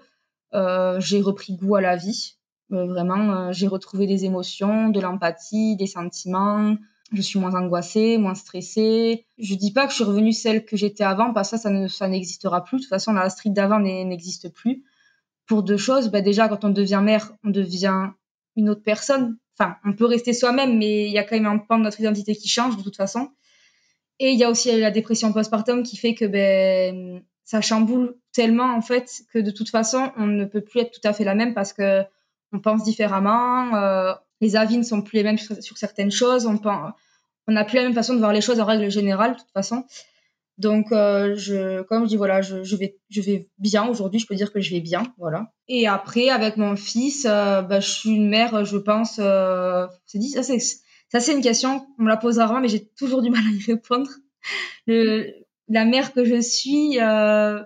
[0.53, 2.37] Euh, j'ai repris goût à la vie.
[2.69, 6.75] vraiment, j'ai retrouvé des émotions, de l'empathie, des sentiments.
[7.11, 9.27] Je suis moins angoissée, moins stressée.
[9.37, 11.87] Je dis pas que je suis revenue celle que j'étais avant, parce que ça, ça,
[11.87, 12.77] ça n'existera plus.
[12.77, 14.83] De toute façon, la street d'avant n'existe plus.
[15.45, 18.09] Pour deux choses, bah déjà, quand on devient mère, on devient
[18.55, 19.37] une autre personne.
[19.57, 21.99] Enfin, on peut rester soi-même, mais il y a quand même un pan de notre
[21.99, 23.29] identité qui change de toute façon.
[24.19, 28.75] Et il y a aussi la dépression postpartum qui fait que ben, ça chamboule tellement
[28.75, 31.35] en fait que de toute façon on ne peut plus être tout à fait la
[31.35, 32.03] même parce que
[32.53, 36.59] on pense différemment, euh, les avis ne sont plus les mêmes sur, certaines choses, on
[37.47, 39.51] on n'a plus la même façon de voir les choses en règle générale de toute
[39.51, 39.85] façon.
[40.57, 44.27] Donc euh, je, comme je dis voilà, je, je, vais je vais bien aujourd'hui, je
[44.27, 45.51] peux dire que je vais bien, voilà.
[45.67, 50.29] Et après avec mon fils, euh, ben, je suis une mère, je pense, euh, dit
[50.29, 50.59] ça c'est
[51.09, 53.51] ça, c'est une question, on me la pose rarement, mais j'ai toujours du mal à
[53.51, 54.09] y répondre.
[54.87, 55.33] Le,
[55.67, 57.61] la mère que je suis, euh,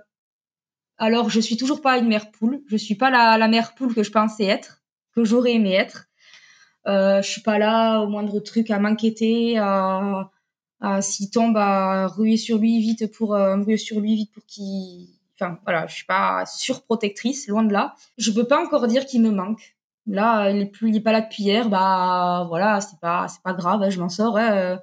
[0.97, 2.61] alors je suis toujours pas une mère poule.
[2.67, 4.81] Je suis pas la, la mère poule que je pensais être,
[5.15, 6.05] que j'aurais aimé être.
[6.87, 10.29] Euh, je suis pas là au moindre truc à m'inquiéter, à,
[10.81, 14.45] à s'il tombe à ruer sur lui vite pour euh, ruer sur lui vite pour
[14.45, 15.07] qu'il.
[15.39, 17.95] Enfin voilà, je suis pas surprotectrice, loin de là.
[18.17, 19.75] Je peux pas encore dire qu'il me manque.
[20.05, 21.69] Là, il est plus, il est pas là depuis hier.
[21.69, 23.81] Bah voilà, c'est pas, c'est pas grave.
[23.81, 24.37] Hein, je m'en sors.
[24.37, 24.79] Hein.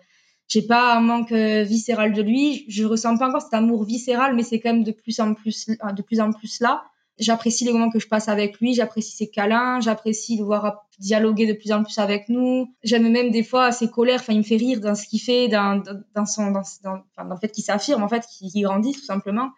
[0.48, 2.64] J'ai pas un manque euh, viscéral de lui.
[2.68, 5.66] Je ressens pas encore cet amour viscéral, mais c'est quand même de plus en plus,
[5.66, 6.84] de plus en plus là.
[7.18, 8.74] J'apprécie les moments que je passe avec lui.
[8.74, 9.80] J'apprécie ses câlins.
[9.80, 12.74] J'apprécie de voir dialoguer de plus en plus avec nous.
[12.82, 14.20] J'aime même des fois ses colères.
[14.20, 15.82] Enfin, il me fait rire dans ce qu'il fait, dans,
[16.26, 19.50] son, dans, dans, dans le fait qu'il s'affirme, en fait, qu'il grandit tout simplement.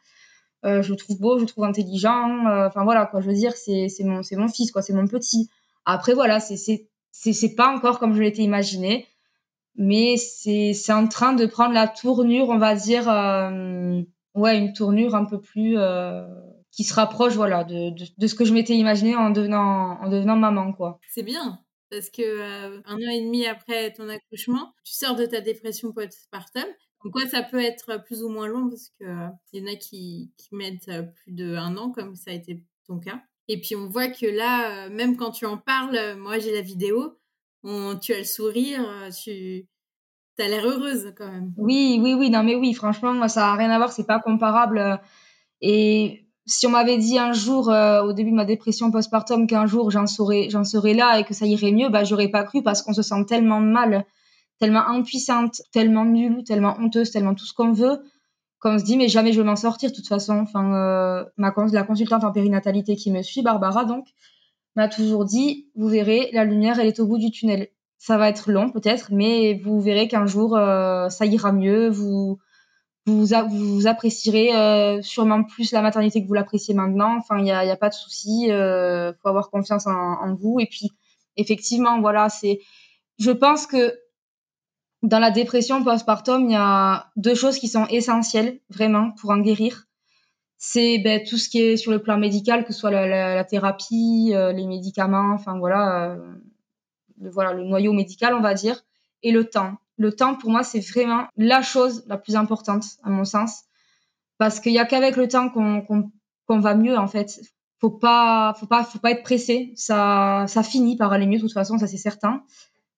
[0.64, 2.46] Euh, je le trouve beau, je le trouve intelligent.
[2.46, 5.06] Euh, enfin voilà quoi, je veux dire, c'est mon c'est mon fils quoi, c'est mon
[5.06, 5.48] petit.
[5.84, 9.06] Après voilà, c'est c'est pas encore comme je l'étais imaginé,
[9.76, 14.02] mais c'est en train de prendre la tournure, on va dire, euh,
[14.34, 15.76] ouais, une tournure un peu plus
[16.70, 20.08] qui se rapproche voilà de, de, de ce que je m'étais imaginé en devenant en
[20.08, 21.00] devenant maman quoi.
[21.08, 21.58] C'est bien
[21.90, 26.64] parce que un an et demi après ton accouchement, tu sors de ta dépression postpartum.
[27.12, 30.54] quoi, ça peut être plus ou moins long parce qu'il y en a qui, qui
[30.54, 33.22] mettent plus d'un an, comme ça a été ton cas.
[33.48, 37.18] Et puis on voit que là, même quand tu en parles, moi j'ai la vidéo,
[37.64, 38.84] tu as le sourire,
[39.24, 39.66] tu
[40.38, 41.52] as l'air heureuse quand même.
[41.56, 44.20] Oui, oui, oui, non mais oui, franchement, moi ça n'a rien à voir, c'est pas
[44.20, 45.00] comparable.
[45.62, 49.90] Et si on m'avait dit un jour, au début de ma dépression postpartum, qu'un jour
[49.90, 52.82] j'en serais, j'en serais là et que ça irait mieux, bah j'aurais pas cru parce
[52.82, 54.05] qu'on se sent tellement mal
[54.59, 58.03] tellement impuissante, tellement nulle, tellement honteuse, tellement tout ce qu'on veut,
[58.61, 60.38] qu'on se dit mais jamais je vais m'en sortir de toute façon.
[60.38, 64.07] Enfin, euh, ma la consultante en périnatalité qui me suit, Barbara donc,
[64.76, 67.68] m'a toujours dit vous verrez, la lumière elle est au bout du tunnel.
[67.99, 71.88] Ça va être long peut-être, mais vous verrez qu'un jour euh, ça ira mieux.
[71.88, 72.38] Vous
[73.09, 77.16] vous, vous apprécierez euh, sûrement plus la maternité que vous l'appréciez maintenant.
[77.16, 78.44] Enfin, il n'y a, y a, pas de souci.
[78.44, 80.61] Il faut avoir confiance en, vous.
[80.61, 80.92] Et puis,
[81.36, 82.61] effectivement, voilà, c'est.
[83.18, 83.98] Je pense que
[85.02, 89.38] dans la dépression postpartum, il y a deux choses qui sont essentielles vraiment pour en
[89.38, 89.84] guérir.
[90.56, 94.32] C'est ben, tout ce qui est sur le plan médical, que ce soit la, thérapie,
[94.34, 96.34] euh, les médicaments, enfin voilà, euh,
[97.20, 98.82] voilà, le noyau médical, on va dire,
[99.22, 99.76] et le temps.
[99.99, 103.64] Le temps, pour moi, c'est vraiment la chose la plus importante, à mon sens,
[104.38, 107.40] parce qu'il y a qu'avec le temps qu'on va mieux, en fait.
[107.80, 109.72] Faut pas, faut pas, faut pas être pressé.
[109.76, 112.42] Ça, ça finit par aller mieux, de toute façon, ça c'est certain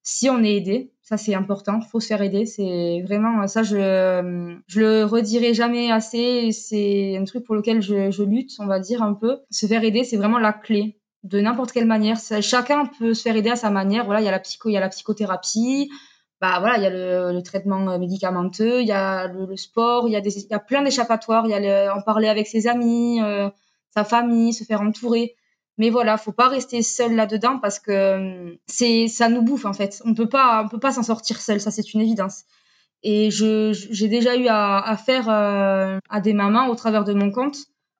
[0.03, 0.92] si on est aidé.
[1.03, 1.80] Ça, c'est important.
[1.80, 2.46] Faut se faire aider.
[2.46, 3.62] C'est vraiment ça.
[3.62, 6.53] Je je le redirai jamais assez.
[6.53, 9.38] C'est un truc pour lequel je, je, lutte, on va dire un peu.
[9.51, 12.18] Se faire aider, c'est vraiment la clé de n'importe quelle manière.
[12.40, 14.05] Chacun peut se faire aider à sa manière.
[14.05, 15.90] Voilà, il y a la psycho, il y a la psychothérapie.
[16.41, 20.12] Bah voilà, il y a le, le traitement médicamenteux, il y a le, sport, il
[20.12, 21.45] y a des, il y a plein d'échappatoires.
[21.47, 23.51] Il y a en parler avec ses amis, euh,
[23.95, 25.36] sa famille, se faire entourer.
[25.76, 29.72] Mais voilà, faut pas rester seul là-dedans parce que euh, c'est ça nous bouffe en
[29.74, 30.03] fait.
[30.07, 32.45] On peut pas on peut pas s'en sortir seul, ça c'est une évidence.
[33.03, 37.14] Et je j'ai déjà eu à, à faire euh, à des mamans au travers de
[37.14, 37.57] mon compte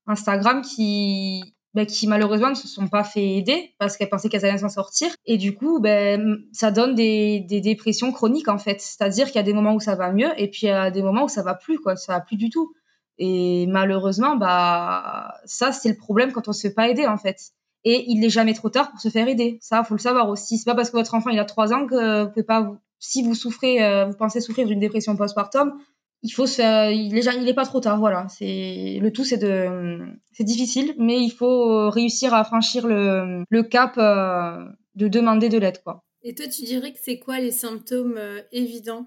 [0.07, 4.45] Instagram qui ben, qui malheureusement ne se sont pas fait aider parce qu'elles pensaient qu'elles
[4.45, 5.11] allaient s'en sortir.
[5.27, 8.81] Et du coup, ben, ça donne des, des dépressions chroniques en fait.
[8.81, 10.91] C'est-à-dire qu'il y a des moments où ça va mieux et puis il y a
[10.91, 11.97] des moments où ça va plus, quoi.
[11.97, 12.73] Ça va plus du tout.
[13.19, 17.53] Et malheureusement, bah, ça, c'est le problème quand on se fait pas aider en fait.
[17.85, 19.59] Et il n'est jamais trop tard pour se faire aider.
[19.61, 20.59] Ça, faut le savoir aussi.
[20.59, 22.73] C'est pas parce que votre enfant il a trois ans que vous pouvez pas.
[22.99, 25.79] Si vous souffrez, euh, vous pensez souffrir d'une dépression postpartum,
[26.23, 26.93] il faut se.
[26.93, 27.99] Il est, il est pas trop tard.
[27.99, 28.27] Voilà.
[28.29, 29.99] C'est le tout, c'est de.
[30.33, 34.65] C'est difficile, mais il faut réussir à franchir le, le cap euh,
[34.95, 36.05] de demander de l'aide, quoi.
[36.23, 39.07] Et toi, tu dirais que c'est quoi les symptômes euh, évidents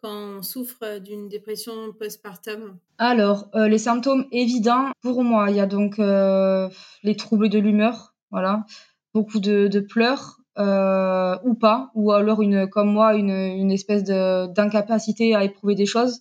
[0.00, 2.78] quand on souffre d'une dépression postpartum?
[2.98, 8.14] Alors, euh, les symptômes évidents, pour moi, il y a donc les troubles de l'humeur,
[8.30, 8.66] voilà,
[9.14, 15.34] beaucoup de, pleurs, euh, ou pas, ou alors, une, comme moi, une, une espèce d'incapacité
[15.34, 16.20] à éprouver des choses.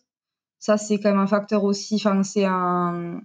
[0.63, 3.19] Ça, c'est quand même un facteur aussi, enfin, c'est un,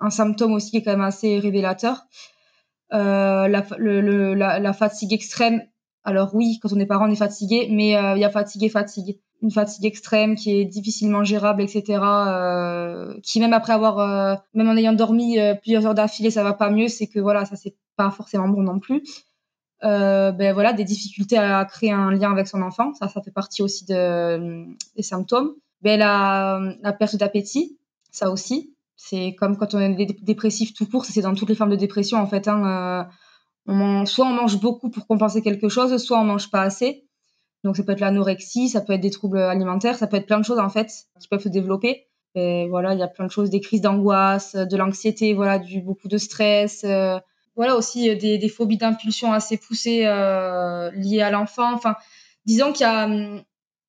[0.00, 2.06] un symptôme aussi qui est quand même assez révélateur.
[2.90, 3.46] la,
[3.78, 5.62] le, la, fatigue extrême,
[6.04, 8.68] alors oui, quand on est parent, on est fatigué, mais il y a fatigue et
[8.68, 12.00] fatigue une fatigue extrême qui est difficilement gérable, etc.
[12.02, 16.42] Euh, qui même après avoir, euh, même en ayant dormi euh, plusieurs heures d'affilée, ça
[16.42, 19.02] va pas mieux, c'est que voilà, ça c'est pas forcément bon non plus.
[19.84, 23.30] Euh, ben voilà, des difficultés à créer un lien avec son enfant, ça, ça fait
[23.30, 24.66] partie aussi de,
[24.96, 25.54] des symptômes.
[25.82, 27.78] Ben la, la perte d'appétit,
[28.10, 31.70] ça aussi, c'est comme quand on est dépressif tout court, c'est dans toutes les formes
[31.70, 32.48] de dépression en fait.
[32.48, 33.08] Hein,
[33.66, 37.04] on soit on mange beaucoup pour compenser quelque chose, soit on mange pas assez.
[37.64, 40.38] Donc ça peut être l'anorexie, ça peut être des troubles alimentaires, ça peut être plein
[40.38, 42.06] de choses en fait qui peuvent se développer.
[42.34, 45.80] Et voilà, il y a plein de choses, des crises d'angoisse, de l'anxiété, voilà, du
[45.80, 46.84] beaucoup de stress.
[46.84, 47.18] Euh,
[47.56, 51.72] voilà aussi euh, des, des phobies d'impulsion assez poussées euh, liées à l'enfant.
[51.74, 51.96] Enfin,
[52.46, 53.42] disons qu'il y a hum,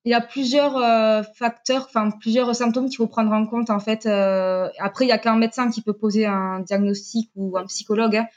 [0.06, 3.80] il y a plusieurs euh, facteurs, enfin plusieurs symptômes qu'il faut prendre en compte en
[3.80, 4.06] fait.
[4.06, 8.16] Euh, après, il y a qu'un médecin qui peut poser un diagnostic ou un psychologue
[8.16, 8.28] hein,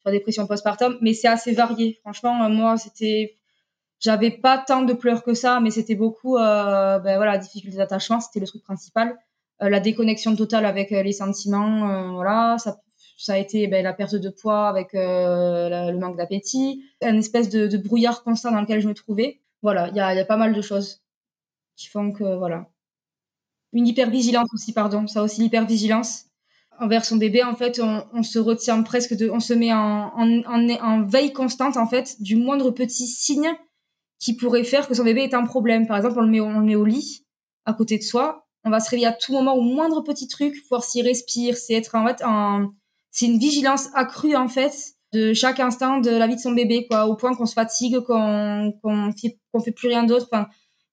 [0.00, 1.98] sur la dépression postpartum, mais c'est assez varié.
[2.02, 3.36] Franchement, moi, c'était
[4.00, 8.20] j'avais pas tant de pleurs que ça, mais c'était beaucoup, euh, ben voilà, difficulté d'attachement,
[8.20, 9.18] c'était le truc principal.
[9.62, 12.80] Euh, la déconnexion totale avec euh, les sentiments, euh, voilà, ça,
[13.16, 17.76] ça a été ben, la perte de poids avec le manque d'appétit, une espèce de,
[17.76, 19.40] brouillard constant dans lequel je me trouvais.
[19.62, 21.00] Voilà, il y y a pas mal de choses
[21.78, 22.68] qui font que, voilà.
[23.72, 26.26] Une hypervigilance aussi, pardon, ça aussi l'hypervigilance
[26.80, 31.32] envers son bébé, en fait, on, se retient presque de, on se met en veille
[31.32, 33.50] constante, en fait, du moindre petit signe
[34.18, 35.86] qui pourrait faire que son bébé est un problème.
[35.86, 37.24] Par exemple, on le met, on le met au lit,
[37.64, 38.46] à côté de soi.
[38.64, 41.56] On va se réveiller à tout moment au moindre petit truc, voir s'il respire.
[41.56, 42.72] C'est être en fait en,
[43.10, 44.72] c'est une vigilance accrue en fait
[45.12, 48.00] de chaque instant de la vie de son bébé, quoi, au point qu'on se fatigue,
[48.00, 50.28] qu'on qu'on fait, qu'on fait plus rien d'autre.
[50.30, 50.48] Enfin,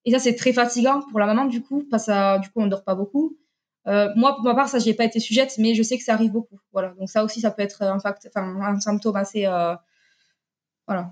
[0.06, 2.68] Et ça, c'est très fatigant pour la maman, du coup, parce que du coup, on
[2.68, 3.38] dort pas beaucoup.
[3.88, 6.04] Euh, moi, pour ma part, ça, n'y ai pas été sujette, mais je sais que
[6.04, 6.60] ça arrive beaucoup.
[6.74, 6.94] Voilà.
[7.00, 9.76] Donc ça aussi, ça peut être un, fact, un symptôme assez, euh,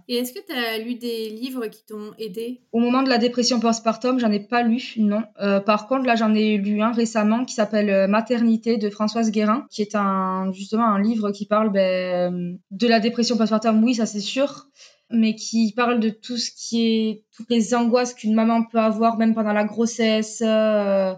[0.07, 2.61] et est-ce que tu as lu des livres qui t'ont aidé?
[2.71, 5.23] Au moment de la dépression postpartum, j'en ai pas lu, non.
[5.41, 9.65] Euh, par contre, là, j'en ai lu un récemment qui s'appelle Maternité de Françoise Guérin,
[9.71, 14.05] qui est un, justement un livre qui parle ben, de la dépression postpartum, oui, ça
[14.05, 14.67] c'est sûr,
[15.13, 19.17] mais qui parle de tout ce qui est, toutes les angoisses qu'une maman peut avoir,
[19.17, 20.41] même pendant la grossesse.
[20.45, 21.13] Euh,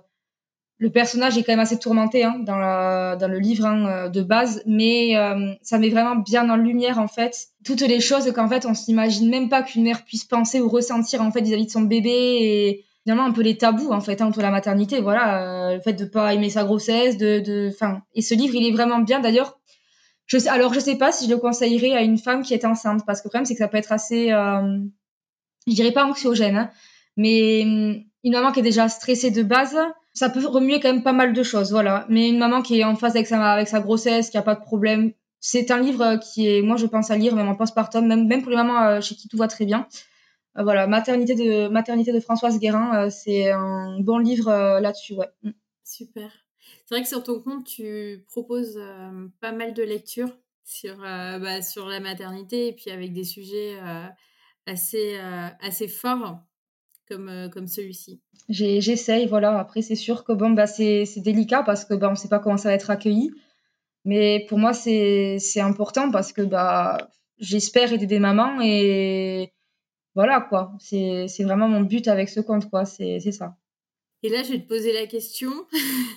[0.78, 4.62] le personnage est quand même assez tourmenté hein, dans, le livre hein, euh, de base,
[4.66, 8.66] mais euh, ça met vraiment bien en lumière en fait toutes les choses qu'en fait
[8.66, 11.84] on s'imagine même pas qu'une mère puisse penser ou ressentir en fait vis-à-vis de son
[11.84, 15.80] bébé et finalement un peu les tabous en fait hein, entre la maternité, voilà, le
[15.80, 18.02] fait de pas aimer sa grossesse, de, de, fin.
[18.14, 19.58] Et ce livre il est vraiment bien d'ailleurs.
[20.28, 22.66] Je sais, alors je sais pas si je le conseillerais à une femme qui est
[22.66, 26.58] enceinte parce que le problème c'est que ça peut être assez, je dirais pas anxiogène,
[26.58, 26.70] hein,
[27.18, 29.78] mais hum, une maman qui est déjà stressée de base
[30.16, 32.06] ça peut remuer quand même pas mal de choses, voilà.
[32.10, 34.56] Mais une maman qui est en phase avec sa, avec sa grossesse, qui a pas
[34.56, 35.12] de problème,
[35.42, 38.42] c'est un livre qui est, moi je pense à lire même en postpartum, même, même
[38.42, 39.88] pour les mamans euh, chez qui tout va très bien.
[40.58, 44.50] Euh, voilà, maternité de maternité de Françoise Guérin, euh, c'est un bon livre
[44.80, 45.30] là-dessus, ouais.
[45.44, 45.52] Mm.
[45.84, 46.45] Super.
[46.86, 48.80] C'est vrai que sur ton compte, tu proposes
[49.40, 53.76] pas mal de lectures sur bah, sur la maternité et puis avec des sujets
[54.68, 55.18] assez
[55.62, 56.46] assez forts
[57.08, 59.58] comme, euh, comme celui-ci J'essaye, voilà.
[59.60, 62.40] Après, c'est sûr que bon, bah, c'est délicat parce que bah, on ne sait pas
[62.40, 63.32] comment ça va être accueilli.
[64.04, 67.10] Mais pour moi, c'est important parce que bah,
[67.40, 69.52] j'espère aider des mamans et
[70.14, 70.74] voilà, quoi.
[70.80, 72.86] C'est vraiment mon but avec ce compte, quoi.
[72.86, 73.56] C'est ça.
[74.22, 75.52] Et là, je vais te poser la question.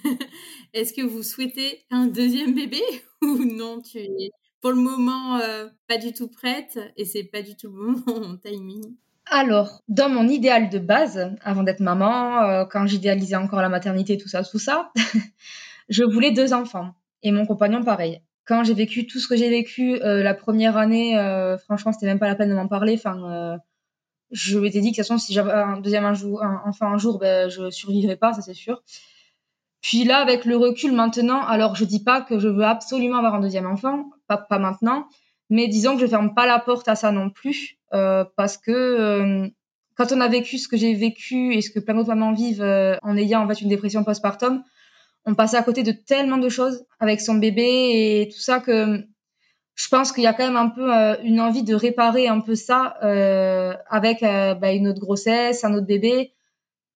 [0.74, 2.80] Est-ce que vous souhaitez un deuxième bébé
[3.22, 7.42] ou non tu es pour le moment euh, pas du tout prête et c'est pas
[7.42, 8.94] du tout bon timing?
[9.30, 14.16] Alors, dans mon idéal de base, avant d'être maman, euh, quand j'idéalisais encore la maternité,
[14.16, 14.90] tout ça, tout ça,
[15.88, 16.94] je voulais deux enfants.
[17.22, 18.20] Et mon compagnon, pareil.
[18.46, 21.14] Quand j'ai vécu tout ce que j'ai vécu euh, la première année,
[21.64, 22.94] franchement, c'était même pas la peine de m'en parler.
[22.94, 23.58] Enfin,
[24.30, 27.50] je m'étais dit que de toute façon, si j'avais un deuxième enfant un jour, ben,
[27.50, 28.82] je survivrais pas, ça c'est sûr.
[29.80, 33.34] Puis là, avec le recul maintenant, alors je dis pas que je veux absolument avoir
[33.34, 35.06] un deuxième enfant, pas, pas maintenant,
[35.50, 38.70] mais disons que je ferme pas la porte à ça non plus, euh, parce que
[38.70, 39.48] euh,
[39.96, 42.62] quand on a vécu ce que j'ai vécu et ce que plein d'autres mamans vivent
[42.62, 44.62] euh, en ayant en fait une dépression postpartum,
[45.24, 47.62] on passe à côté de tellement de choses avec son bébé
[48.22, 49.04] et tout ça que
[49.74, 50.90] je pense qu'il y a quand même un peu
[51.22, 52.96] une envie de réparer un peu ça
[53.90, 56.32] avec bah, une autre grossesse, un autre bébé.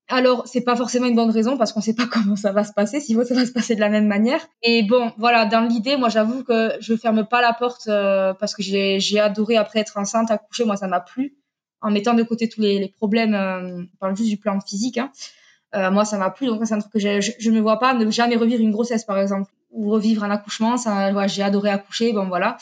[0.09, 2.73] Alors, c'est pas forcément une bonne raison parce qu'on sait pas comment ça va se
[2.73, 4.41] passer, si ça va se passer de la même manière.
[4.63, 8.55] Et bon, voilà, dans l'idée, moi, j'avoue que je ferme pas la porte euh, parce
[8.55, 11.37] que j'ai adoré après être enceinte, accoucher, moi, ça m'a plu.
[11.81, 14.99] En mettant de côté tous les, les problèmes, euh, on parle juste du plan physique,
[14.99, 15.11] hein.
[15.75, 16.47] euh, moi, ça m'a plu.
[16.47, 19.05] Donc, c'est un truc que je, je me vois pas ne jamais revivre une grossesse,
[19.05, 20.77] par exemple, ou revivre un accouchement.
[20.77, 22.57] Ça, ouais, j'ai adoré accoucher, bon, voilà.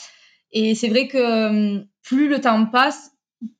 [0.51, 3.11] Et c'est vrai que euh, plus le temps passe,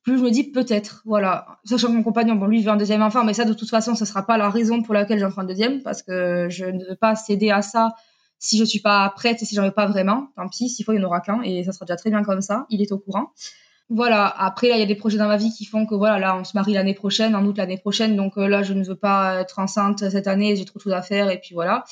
[0.02, 1.58] plus je me dis peut-être, voilà.
[1.64, 3.94] Sachant que mon compagnon, bon, lui, veut un deuxième enfant, mais ça, de toute façon,
[3.94, 6.96] ce sera pas la raison pour laquelle j'en un deuxième, parce que je ne veux
[6.96, 7.94] pas céder à ça
[8.38, 10.28] si je suis pas prête et si j'en veux pas vraiment.
[10.36, 12.22] Tant pis, s'il faut, il n'y en aura qu'un, et ça sera déjà très bien
[12.22, 12.66] comme ça.
[12.70, 13.32] Il est au courant.
[13.88, 14.26] Voilà.
[14.26, 16.36] Après, là, il y a des projets dans ma vie qui font que, voilà, là,
[16.36, 18.96] on se marie l'année prochaine, en août l'année prochaine, donc euh, là, je ne veux
[18.96, 21.84] pas être enceinte cette année, j'ai trop de choses à faire, et puis voilà.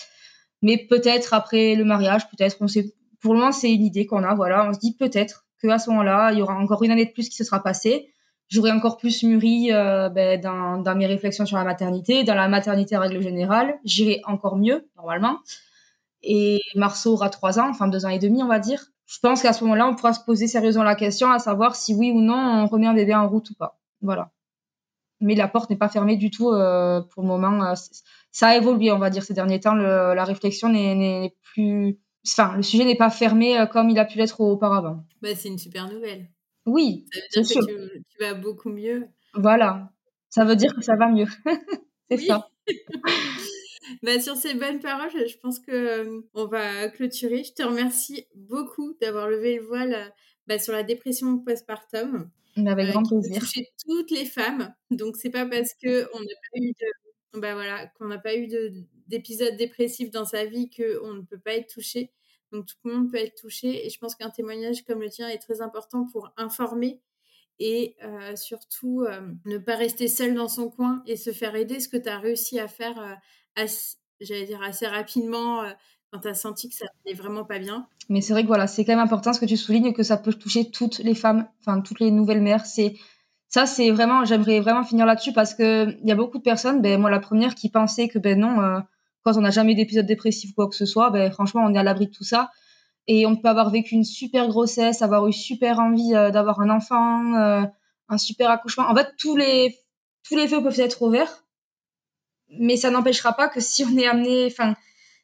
[0.62, 2.94] Mais peut-être après le mariage, peut-être, on sait.
[3.20, 4.68] Pour le moment, c'est une idée qu'on a, voilà.
[4.68, 7.28] On se dit peut-être qu'à ce moment-là, il y aura encore une année de plus
[7.28, 8.12] qui se sera passée.
[8.48, 12.96] J'aurai encore plus mûri euh, ben, dans, mes réflexions sur la maternité, dans la maternité
[12.96, 13.78] en règle générale.
[13.84, 15.38] J'irai encore mieux, normalement.
[16.22, 18.84] Et Marceau aura trois ans, enfin deux ans et demi, on va dire.
[19.06, 21.94] Je pense qu'à ce moment-là, on pourra se poser sérieusement la question à savoir si
[21.94, 23.78] oui ou non on remet un bébé en route ou pas.
[24.02, 24.30] Voilà.
[25.20, 27.64] Mais la porte n'est pas fermée du tout euh, pour le moment.
[27.64, 27.74] Euh,
[28.32, 29.74] ça a évolué, on va dire, ces derniers temps.
[29.74, 34.18] La réflexion n'est plus enfin, le sujet n'est pas fermé euh, comme il a pu
[34.18, 35.04] l'être auparavant.
[35.22, 36.28] Bah, c'est une super nouvelle.
[36.66, 37.06] Oui.
[37.12, 39.08] Ça veut dire que tu, vas beaucoup mieux.
[39.34, 39.92] Voilà.
[40.28, 41.26] Ça veut dire que ça va mieux.
[42.10, 42.48] c'est ça.
[44.02, 47.44] bah, sur ces bonnes paroles, je pense que euh, on va clôturer.
[47.44, 50.08] Je te remercie beaucoup d'avoir levé le voile euh,
[50.46, 52.30] bah, sur la dépression postpartum.
[52.66, 53.44] Avec grand plaisir.
[53.44, 54.74] Chez toutes les femmes.
[54.90, 58.34] Donc c'est pas parce que on n'a pas eu de, bah voilà, qu'on n'a pas
[58.34, 58.72] eu de
[59.10, 62.12] d'épisodes dépressifs dans sa vie qu'on ne peut pas être touché.
[62.52, 65.28] Donc tout le monde peut être touché et je pense qu'un témoignage comme le tien
[65.28, 67.00] est très important pour informer
[67.58, 71.78] et euh, surtout euh, ne pas rester seul dans son coin et se faire aider.
[71.78, 72.98] Ce que tu as réussi à faire,
[73.58, 73.66] euh,
[74.20, 75.62] j'allais dire assez rapidement
[76.10, 77.86] quand tu as senti que ça n'allait vraiment pas bien.
[78.08, 80.16] Mais c'est vrai que voilà, c'est quand même important ce que tu soulignes que ça
[80.16, 82.66] peut toucher toutes les femmes, enfin toutes les nouvelles mères.
[82.66, 82.94] C'est
[83.48, 86.80] ça, c'est vraiment, j'aimerais vraiment finir là-dessus parce que il y a beaucoup de personnes,
[86.82, 88.82] ben, moi la première, qui pensaient que ben non,
[89.22, 91.78] quand on n'a jamais d'épisode dépressif ou quoi que ce soit, ben franchement, on est
[91.78, 92.50] à l'abri de tout ça.
[93.06, 96.70] Et on peut avoir vécu une super grossesse, avoir eu super envie euh, d'avoir un
[96.70, 97.62] enfant, euh,
[98.08, 98.88] un super accouchement.
[98.88, 99.76] En fait, tous les,
[100.28, 101.44] tous les feux peuvent être ouverts,
[102.50, 104.74] mais ça n'empêchera pas que si on est amené, enfin,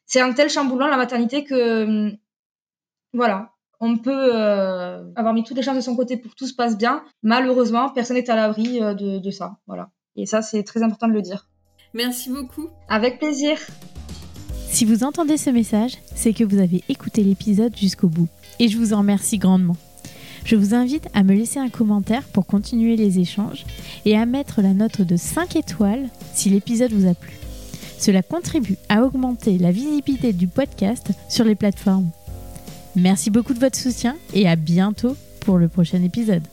[0.05, 2.11] c'est un tel chamboulant la maternité que,
[3.13, 6.47] voilà, on peut euh, avoir mis toutes les chances de son côté pour que tout
[6.47, 7.03] se passe bien.
[7.21, 9.57] Malheureusement, personne n'est à l'abri euh, de, ça.
[9.67, 9.91] Voilà.
[10.15, 11.47] Et ça, c'est très important de le dire.
[11.97, 12.67] Merci beaucoup.
[12.87, 13.57] Avec plaisir.
[14.69, 18.27] Si vous entendez ce message, c'est que vous avez écouté l'épisode jusqu'au bout.
[18.59, 19.75] Et je vous en remercie grandement.
[20.45, 23.65] Je vous invite à me laisser un commentaire pour continuer les échanges
[24.05, 27.33] et à mettre la note de 5 étoiles si l'épisode vous a plu.
[27.97, 32.11] Cela contribue à augmenter la visibilité du podcast sur les plateformes.
[32.95, 36.43] Merci beaucoup de votre soutien et à bientôt pour le prochain épisode.